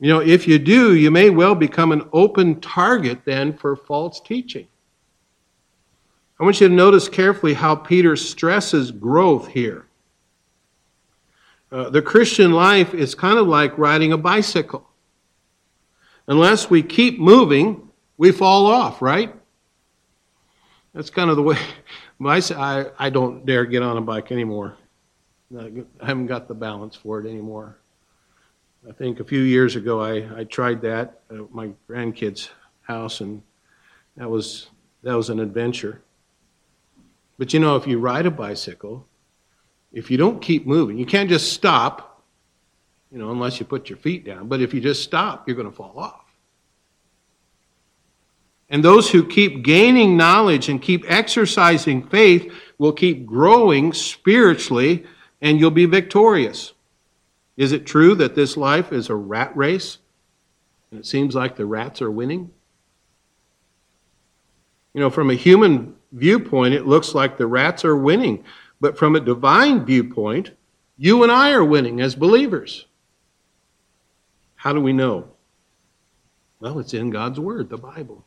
You 0.01 0.09
know, 0.09 0.21
if 0.21 0.49
you 0.49 0.59
do, 0.59 0.95
you 0.95 1.11
may 1.11 1.29
well 1.29 1.55
become 1.55 1.93
an 1.93 2.09
open 2.11 2.63
target 2.63 3.21
then 3.27 3.53
for 3.53 3.77
false 3.77 4.19
teaching. 4.19 4.67
I 6.41 6.45
want 6.45 6.59
you 6.59 6.69
to 6.69 6.75
notice 6.75 7.07
carefully 7.07 7.53
how 7.53 7.75
Peter 7.75 8.17
stresses 8.17 8.91
growth 8.91 9.49
here. 9.49 9.85
Uh, 11.71 11.91
the 11.91 12.01
Christian 12.01 12.53
life 12.53 12.95
is 12.95 13.15
kind 13.15 13.39
of 13.39 13.47
like 13.47 13.77
riding 13.77 14.15
a 14.15 14.19
bicycle. 14.19 14.89
Unless 16.29 16.71
we 16.71 16.83
keep 16.83 17.21
moving, 17.21 17.91
we 18.17 18.33
fall 18.33 18.65
off, 18.65 19.03
right? 19.03 19.35
That's 20.95 21.11
kind 21.11 21.29
of 21.29 21.37
the 21.37 21.43
way 21.43 21.59
I, 22.25 22.87
I 22.99 23.11
don't 23.11 23.45
dare 23.45 23.67
get 23.67 23.83
on 23.83 23.97
a 23.97 24.01
bike 24.01 24.33
anymore. 24.33 24.77
I 25.57 25.71
haven't 26.05 26.27
got 26.27 26.49
the 26.49 26.55
balance 26.55 26.97
for 26.97 27.21
it 27.21 27.29
anymore. 27.29 27.79
I 28.89 28.93
think 28.93 29.21
a 29.21 29.25
few 29.25 29.41
years 29.41 29.77
ago 29.77 30.01
I, 30.01 30.41
I 30.41 30.45
tried 30.45 30.81
that 30.83 31.21
at 31.31 31.53
my 31.53 31.71
grandkids' 31.89 32.51
house, 32.83 33.21
and 33.21 33.43
that 34.17 34.29
was 34.31 34.69
that 35.03 35.15
was 35.15 35.31
an 35.31 35.41
adventure. 35.41 36.03
But 37.39 37.53
you 37.53 37.61
know, 37.61 37.77
if 37.77 37.87
you 37.87 37.99
ride 37.99 38.27
a 38.27 38.31
bicycle, 38.31 39.07
if 39.93 40.11
you 40.11 40.17
don't 40.17 40.41
keep 40.41 40.67
moving, 40.67 40.99
you 40.99 41.07
can't 41.07 41.29
just 41.29 41.53
stop, 41.53 42.23
you 43.11 43.19
know, 43.19 43.31
unless 43.31 43.61
you 43.61 43.67
put 43.67 43.89
your 43.89 43.99
feet 43.99 44.25
down. 44.25 44.49
But 44.49 44.61
if 44.61 44.73
you 44.73 44.81
just 44.81 45.03
stop, 45.03 45.47
you're 45.47 45.57
going 45.57 45.71
to 45.71 45.77
fall 45.77 45.99
off. 45.99 46.26
And 48.69 48.83
those 48.83 49.11
who 49.11 49.25
keep 49.25 49.63
gaining 49.63 50.17
knowledge 50.17 50.69
and 50.69 50.83
keep 50.83 51.05
exercising 51.09 52.09
faith 52.09 52.53
will 52.79 52.93
keep 52.93 53.25
growing 53.25 53.93
spiritually 53.93 55.07
and 55.41 55.61
you'll 55.61 55.71
be 55.71 55.87
victorious. 55.87 56.73
Is 57.57 57.73
it 57.73 57.87
true 57.87 58.15
that 58.17 58.35
this 58.35 58.57
life 58.57 58.93
is 58.93 59.09
a 59.09 59.15
rat 59.15 59.57
race 59.57 59.99
and 60.91 61.01
it 61.01 61.07
seems 61.07 61.35
like 61.35 61.57
the 61.57 61.67
rats 61.67 62.03
are 62.03 62.11
winning? 62.11 62.51
You 64.95 65.01
know, 65.01 65.11
from 65.11 65.31
a 65.31 65.35
human 65.35 65.95
viewpoint, 66.13 66.75
it 66.75 66.87
looks 66.87 67.15
like 67.15 67.37
the 67.37 67.47
rats 67.47 67.85
are 67.85 67.97
winning. 67.97 68.45
But 68.81 68.99
from 68.99 69.15
a 69.15 69.21
divine 69.21 69.85
viewpoint, 69.85 70.53
you 70.97 71.23
and 71.23 71.31
I 71.31 71.53
are 71.53 71.65
winning 71.65 72.01
as 72.01 72.15
believers. 72.15 72.87
How 74.55 74.73
do 74.73 74.81
we 74.81 74.93
know? 74.93 75.29
Well, 76.61 76.79
it's 76.79 76.95
in 76.95 77.11
God's 77.11 77.39
Word, 77.39 77.69
the 77.69 77.77
Bible. 77.77 78.25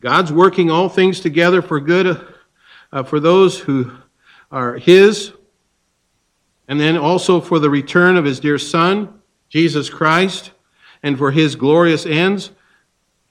God's 0.00 0.32
working 0.32 0.70
all 0.70 0.88
things 0.88 1.20
together 1.20 1.60
for 1.60 1.78
good 1.78 2.26
uh, 2.92 3.02
for 3.02 3.20
those 3.20 3.58
who 3.58 3.92
are 4.50 4.74
His, 4.76 5.32
and 6.66 6.80
then 6.80 6.96
also 6.96 7.40
for 7.40 7.58
the 7.58 7.70
return 7.70 8.16
of 8.16 8.24
His 8.24 8.40
dear 8.40 8.58
Son, 8.58 9.20
Jesus 9.50 9.90
Christ, 9.90 10.52
and 11.02 11.18
for 11.18 11.30
His 11.30 11.54
glorious 11.54 12.06
ends. 12.06 12.50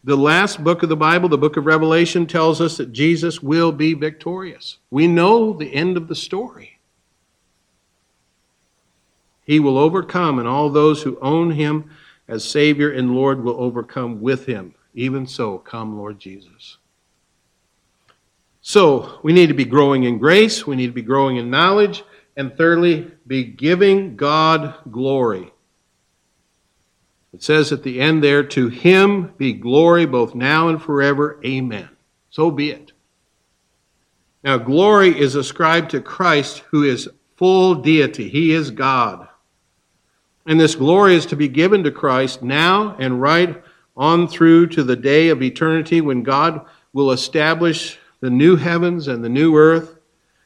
The 0.03 0.15
last 0.15 0.63
book 0.63 0.83
of 0.83 0.89
the 0.89 0.95
Bible, 0.95 1.27
the 1.27 1.37
book 1.37 1.57
of 1.57 1.65
Revelation, 1.65 2.25
tells 2.25 2.61
us 2.61 2.77
that 2.77 2.93
Jesus 2.93 3.41
will 3.41 3.71
be 3.71 3.93
victorious. 3.93 4.77
We 4.91 5.07
know 5.07 5.53
the 5.53 5.73
end 5.73 5.97
of 5.97 6.07
the 6.07 6.15
story. 6.15 6.79
He 9.43 9.59
will 9.59 9.77
overcome, 9.79 10.37
and 10.37 10.47
all 10.47 10.69
those 10.69 11.01
who 11.01 11.17
own 11.19 11.51
Him 11.51 11.89
as 12.27 12.45
Savior 12.45 12.91
and 12.91 13.15
Lord 13.15 13.43
will 13.43 13.59
overcome 13.59 14.21
with 14.21 14.45
Him. 14.45 14.75
Even 14.93 15.27
so, 15.27 15.57
come, 15.57 15.97
Lord 15.97 16.19
Jesus. 16.19 16.77
So, 18.61 19.19
we 19.23 19.33
need 19.33 19.47
to 19.47 19.53
be 19.53 19.65
growing 19.65 20.03
in 20.03 20.17
grace, 20.17 20.67
we 20.67 20.75
need 20.75 20.87
to 20.87 20.93
be 20.93 21.01
growing 21.01 21.37
in 21.37 21.49
knowledge, 21.49 22.03
and 22.35 22.55
thirdly, 22.55 23.11
be 23.25 23.43
giving 23.43 24.15
God 24.15 24.75
glory. 24.91 25.51
It 27.33 27.43
says 27.43 27.71
at 27.71 27.83
the 27.83 27.99
end 27.99 28.23
there, 28.23 28.43
To 28.43 28.69
him 28.69 29.33
be 29.37 29.53
glory 29.53 30.05
both 30.05 30.35
now 30.35 30.67
and 30.67 30.81
forever. 30.81 31.39
Amen. 31.45 31.89
So 32.29 32.51
be 32.51 32.71
it. 32.71 32.91
Now, 34.43 34.57
glory 34.57 35.19
is 35.19 35.35
ascribed 35.35 35.91
to 35.91 36.01
Christ, 36.01 36.63
who 36.71 36.83
is 36.83 37.09
full 37.35 37.75
deity. 37.75 38.29
He 38.29 38.53
is 38.53 38.71
God. 38.71 39.27
And 40.45 40.59
this 40.59 40.75
glory 40.75 41.15
is 41.15 41.25
to 41.27 41.35
be 41.35 41.47
given 41.47 41.83
to 41.83 41.91
Christ 41.91 42.41
now 42.41 42.95
and 42.97 43.21
right 43.21 43.61
on 43.99 44.29
through 44.29 44.65
to 44.65 44.81
the 44.81 44.95
day 44.95 45.27
of 45.27 45.43
eternity 45.43 45.99
when 45.99 46.23
God 46.23 46.65
will 46.93 47.11
establish 47.11 47.99
the 48.21 48.29
new 48.29 48.55
heavens 48.55 49.09
and 49.09 49.23
the 49.23 49.29
new 49.29 49.55
earth. 49.57 49.99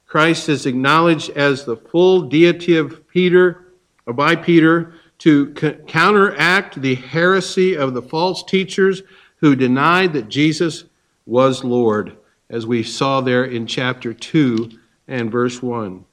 Christ 0.07 0.49
is 0.49 0.65
acknowledged 0.65 1.29
as 1.31 1.63
the 1.63 1.77
full 1.77 2.23
deity 2.23 2.77
of 2.77 3.07
Peter, 3.07 3.73
or 4.07 4.13
by 4.13 4.35
Peter, 4.35 4.95
to 5.19 5.53
counteract 5.87 6.81
the 6.81 6.95
heresy 6.95 7.77
of 7.77 7.93
the 7.93 8.01
false 8.01 8.43
teachers 8.43 9.03
who 9.37 9.55
denied 9.55 10.13
that 10.13 10.29
Jesus 10.29 10.85
was 11.25 11.63
Lord, 11.63 12.17
as 12.49 12.65
we 12.65 12.83
saw 12.83 13.21
there 13.21 13.45
in 13.45 13.67
chapter 13.67 14.13
2 14.13 14.71
and 15.07 15.31
verse 15.31 15.61
1. 15.61 16.03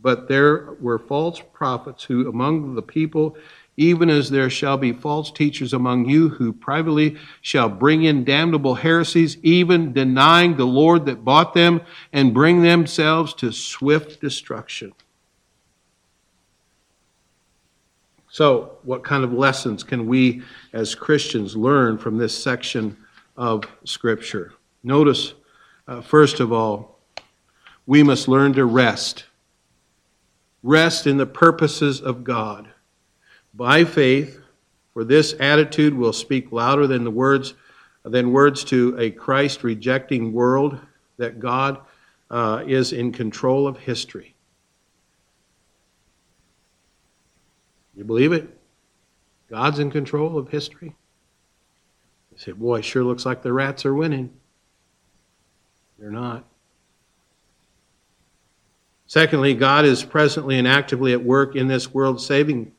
But 0.00 0.28
there 0.28 0.74
were 0.80 0.98
false 0.98 1.42
prophets 1.52 2.04
who 2.04 2.28
among 2.28 2.74
the 2.74 2.82
people 2.82 3.36
even 3.80 4.10
as 4.10 4.28
there 4.28 4.50
shall 4.50 4.76
be 4.76 4.92
false 4.92 5.32
teachers 5.32 5.72
among 5.72 6.06
you 6.06 6.28
who 6.28 6.52
privately 6.52 7.16
shall 7.40 7.70
bring 7.70 8.02
in 8.02 8.24
damnable 8.24 8.74
heresies, 8.74 9.38
even 9.42 9.94
denying 9.94 10.54
the 10.54 10.66
Lord 10.66 11.06
that 11.06 11.24
bought 11.24 11.54
them, 11.54 11.80
and 12.12 12.34
bring 12.34 12.60
themselves 12.60 13.32
to 13.34 13.50
swift 13.50 14.20
destruction. 14.20 14.92
So, 18.28 18.76
what 18.82 19.02
kind 19.02 19.24
of 19.24 19.32
lessons 19.32 19.82
can 19.82 20.06
we 20.06 20.42
as 20.74 20.94
Christians 20.94 21.56
learn 21.56 21.96
from 21.96 22.18
this 22.18 22.36
section 22.36 22.98
of 23.38 23.64
Scripture? 23.84 24.52
Notice, 24.84 25.32
uh, 25.88 26.02
first 26.02 26.40
of 26.40 26.52
all, 26.52 26.98
we 27.86 28.02
must 28.02 28.28
learn 28.28 28.52
to 28.52 28.66
rest. 28.66 29.24
Rest 30.62 31.06
in 31.06 31.16
the 31.16 31.24
purposes 31.24 32.02
of 32.02 32.24
God. 32.24 32.69
By 33.54 33.84
faith, 33.84 34.40
for 34.92 35.04
this 35.04 35.34
attitude 35.40 35.94
will 35.94 36.12
speak 36.12 36.52
louder 36.52 36.86
than 36.86 37.04
the 37.04 37.10
words 37.10 37.54
than 38.04 38.32
words 38.32 38.64
to 38.64 38.96
a 38.98 39.10
Christ 39.10 39.62
rejecting 39.62 40.32
world 40.32 40.78
that 41.18 41.38
God 41.38 41.80
uh, 42.30 42.64
is 42.66 42.92
in 42.92 43.12
control 43.12 43.66
of 43.66 43.76
history. 43.76 44.34
You 47.94 48.04
believe 48.04 48.32
it? 48.32 48.48
God's 49.50 49.80
in 49.80 49.90
control 49.90 50.38
of 50.38 50.48
history. 50.48 50.94
You 52.32 52.38
say, 52.38 52.52
boy, 52.52 52.80
sure 52.80 53.04
looks 53.04 53.26
like 53.26 53.42
the 53.42 53.52
rats 53.52 53.84
are 53.84 53.94
winning. 53.94 54.32
They're 55.98 56.10
not. 56.10 56.44
Secondly, 59.06 59.54
God 59.54 59.84
is 59.84 60.04
presently 60.04 60.58
and 60.58 60.68
actively 60.68 61.12
at 61.12 61.22
work 61.22 61.56
in 61.56 61.66
this 61.66 61.92
world, 61.92 62.22
saving 62.22 62.72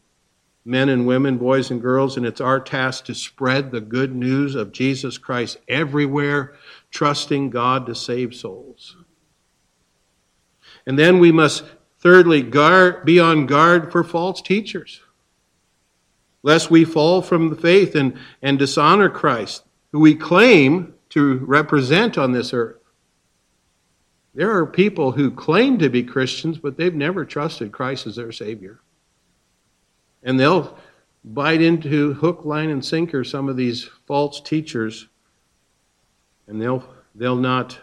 men 0.63 0.89
and 0.89 1.07
women, 1.07 1.37
boys 1.37 1.71
and 1.71 1.81
girls, 1.81 2.17
and 2.17 2.25
it's 2.25 2.41
our 2.41 2.59
task 2.59 3.05
to 3.05 3.15
spread 3.15 3.71
the 3.71 3.81
good 3.81 4.15
news 4.15 4.55
of 4.55 4.71
Jesus 4.71 5.17
Christ 5.17 5.57
everywhere, 5.67 6.55
trusting 6.91 7.49
God 7.49 7.85
to 7.87 7.95
save 7.95 8.35
souls. 8.35 8.95
And 10.85 10.97
then 10.97 11.19
we 11.19 11.31
must, 11.31 11.63
thirdly, 11.99 12.41
guard, 12.41 13.05
be 13.05 13.19
on 13.19 13.45
guard 13.45 13.91
for 13.91 14.03
false 14.03 14.41
teachers 14.41 15.01
lest 16.43 16.71
we 16.71 16.85
fall 16.85 17.21
from 17.21 17.49
the 17.49 17.55
faith 17.55 17.95
and, 17.95 18.17
and 18.41 18.57
dishonor 18.57 19.09
Christ, 19.09 19.63
who 19.91 19.99
we 19.99 20.15
claim 20.15 20.93
to 21.09 21.37
represent 21.39 22.17
on 22.17 22.31
this 22.31 22.53
earth. 22.53 22.77
There 24.33 24.51
are 24.55 24.65
people 24.65 25.11
who 25.11 25.29
claim 25.29 25.77
to 25.79 25.89
be 25.89 26.03
Christians, 26.03 26.57
but 26.57 26.77
they've 26.77 26.93
never 26.93 27.25
trusted 27.25 27.71
Christ 27.71 28.07
as 28.07 28.15
their 28.15 28.31
Savior. 28.31 28.79
And 30.23 30.39
they'll 30.39 30.77
bite 31.23 31.61
into 31.61 32.13
hook, 32.13 32.45
line, 32.45 32.69
and 32.69 32.83
sinker 32.83 33.23
some 33.23 33.49
of 33.49 33.57
these 33.57 33.89
false 34.07 34.41
teachers, 34.41 35.07
and 36.47 36.61
they'll, 36.61 36.83
they'll 37.15 37.35
not 37.35 37.79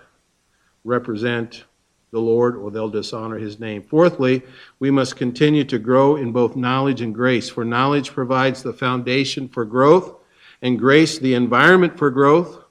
represent 0.85 1.65
the 2.11 2.21
Lord 2.21 2.57
or 2.57 2.71
they'll 2.71 2.89
dishonor 2.89 3.39
his 3.39 3.61
name. 3.61 3.83
Fourthly, 3.83 4.43
we 4.79 4.91
must 4.91 5.17
continue 5.17 5.65
to 5.65 5.79
grow 5.79 6.17
in 6.17 6.33
both 6.33 6.57
knowledge 6.57 7.03
and 7.03 7.15
grace, 7.15 7.49
for 7.49 7.65
knowledge 7.65 8.11
provides 8.11 8.63
the 8.63 8.73
foundation 8.73 9.49
for 9.49 9.65
growth 9.65 10.15
and 10.63 10.79
grace 10.79 11.19
the 11.19 11.35
environment 11.35 11.99
for 11.99 12.11
growth. 12.11 12.65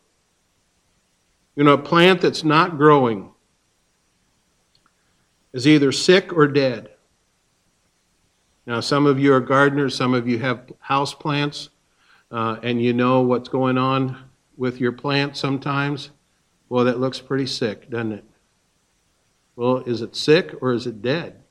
You 1.56 1.64
know, 1.64 1.74
a 1.74 1.78
plant 1.78 2.22
that's 2.22 2.44
not 2.44 2.78
growing 2.78 3.32
is 5.54 5.68
either 5.68 5.92
sick 5.92 6.34
or 6.34 6.48
dead. 6.48 6.90
Now, 8.68 8.82
some 8.82 9.06
of 9.06 9.18
you 9.18 9.34
are 9.34 9.40
gardeners, 9.40 9.96
some 9.96 10.14
of 10.14 10.28
you 10.28 10.40
have 10.40 10.74
house 10.80 11.14
plants, 11.14 11.70
uh, 12.30 12.58
and 12.62 12.82
you 12.84 12.92
know 12.92 13.22
what's 13.22 13.48
going 13.48 13.78
on 13.78 14.18
with 14.58 14.82
your 14.82 14.92
plant 14.92 15.38
sometimes. 15.38 16.10
Well, 16.68 16.84
that 16.84 17.00
looks 17.00 17.22
pretty 17.22 17.46
sick, 17.46 17.90
doesn't 17.90 18.12
it? 18.12 18.26
Well, 19.56 19.78
is 19.78 20.02
it 20.02 20.18
sick 20.18 20.54
or 20.62 20.74
is 20.74 20.86
it 20.86 21.02
dead? 21.02 21.42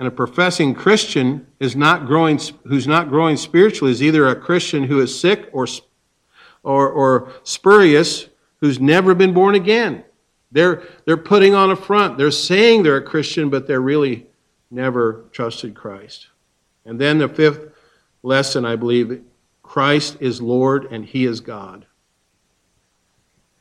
And 0.00 0.08
a 0.08 0.10
professing 0.10 0.74
Christian 0.74 1.46
is 1.60 1.76
not 1.76 2.06
growing, 2.06 2.40
who's 2.64 2.88
not 2.88 3.08
growing 3.08 3.36
spiritually 3.36 3.92
is 3.92 4.02
either 4.02 4.26
a 4.26 4.34
Christian 4.34 4.82
who 4.82 4.98
is 4.98 5.16
sick 5.16 5.48
or, 5.52 5.68
or, 6.64 6.88
or 6.88 7.32
spurious 7.44 8.28
who's 8.58 8.80
never 8.80 9.14
been 9.14 9.32
born 9.32 9.54
again. 9.54 10.02
They're, 10.50 10.82
they're 11.04 11.16
putting 11.16 11.54
on 11.54 11.70
a 11.70 11.76
front. 11.76 12.18
They're 12.18 12.32
saying 12.32 12.82
they're 12.82 12.96
a 12.96 13.02
Christian, 13.02 13.48
but 13.48 13.68
they're 13.68 13.80
really 13.80 14.26
never 14.74 15.24
trusted 15.32 15.74
Christ. 15.74 16.26
And 16.84 17.00
then 17.00 17.18
the 17.18 17.28
fifth 17.28 17.68
lesson, 18.22 18.64
I 18.64 18.76
believe, 18.76 19.22
Christ 19.62 20.18
is 20.20 20.42
Lord 20.42 20.92
and 20.92 21.04
He 21.04 21.24
is 21.24 21.40
God. 21.40 21.86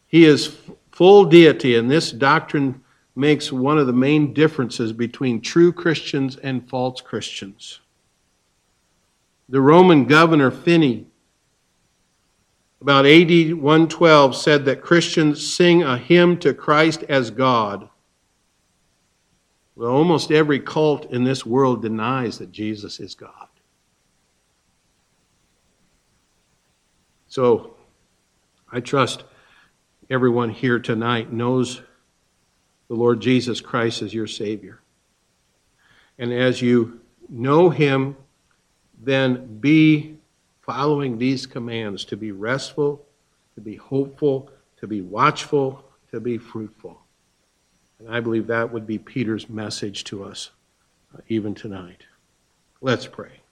He 0.08 0.26
is 0.26 0.58
full 0.92 1.26
deity, 1.26 1.76
and 1.76 1.90
this 1.90 2.12
doctrine 2.12 2.82
makes 3.16 3.52
one 3.52 3.78
of 3.78 3.88
the 3.88 3.94
main 3.94 4.34
differences 4.34 4.92
between 4.92 5.42
true 5.42 5.72
Christians 5.72 6.36
and 6.38 6.68
false 6.70 7.02
Christians. 7.02 7.80
The 9.50 9.62
Roman 9.62 10.06
governor 10.06 10.52
Pliny, 10.52 11.08
about 12.82 13.06
AD 13.06 13.54
112, 13.54 14.36
said 14.36 14.66
that 14.66 14.82
Christians 14.82 15.54
sing 15.54 15.84
a 15.84 15.98
hymn 15.98 16.38
to 16.40 16.54
Christ 16.54 17.04
as 17.10 17.32
God. 17.32 17.90
Well, 19.76 19.90
almost 19.90 20.32
every 20.32 20.60
cult 20.60 21.12
in 21.12 21.24
this 21.24 21.46
world 21.46 21.82
denies 21.82 22.38
that 22.38 22.52
Jesus 22.52 23.00
is 23.00 23.16
God. 23.16 23.48
So, 27.28 27.76
I 28.72 28.80
trust 28.80 29.24
everyone 30.10 30.52
here 30.52 30.78
tonight 30.80 31.34
knows 31.34 31.82
the 32.88 32.94
Lord 32.94 33.20
Jesus 33.20 33.62
Christ 33.62 34.04
as 34.04 34.14
your 34.14 34.28
Savior. 34.28 34.82
And 36.20 36.32
as 36.32 36.62
you 36.62 37.02
know 37.28 37.72
Him, 37.72 38.16
then 39.02 39.58
be 39.60 40.18
following 40.62 41.18
these 41.18 41.48
commands 41.48 42.06
to 42.06 42.18
be 42.18 42.32
restful, 42.32 43.04
to 43.56 43.62
be 43.62 43.76
hopeful, 43.76 44.52
to 44.78 44.88
be 44.88 45.02
watchful, 45.02 45.84
to 46.12 46.20
be 46.20 46.38
fruitful. 46.38 47.03
And 48.06 48.14
I 48.14 48.20
believe 48.20 48.48
that 48.48 48.72
would 48.72 48.86
be 48.86 48.98
Peter's 48.98 49.50
message 49.50 50.04
to 50.06 50.24
us 50.24 50.52
uh, 51.16 51.22
even 51.30 51.56
tonight. 51.56 52.04
Let's 52.82 53.08
pray. 53.08 53.43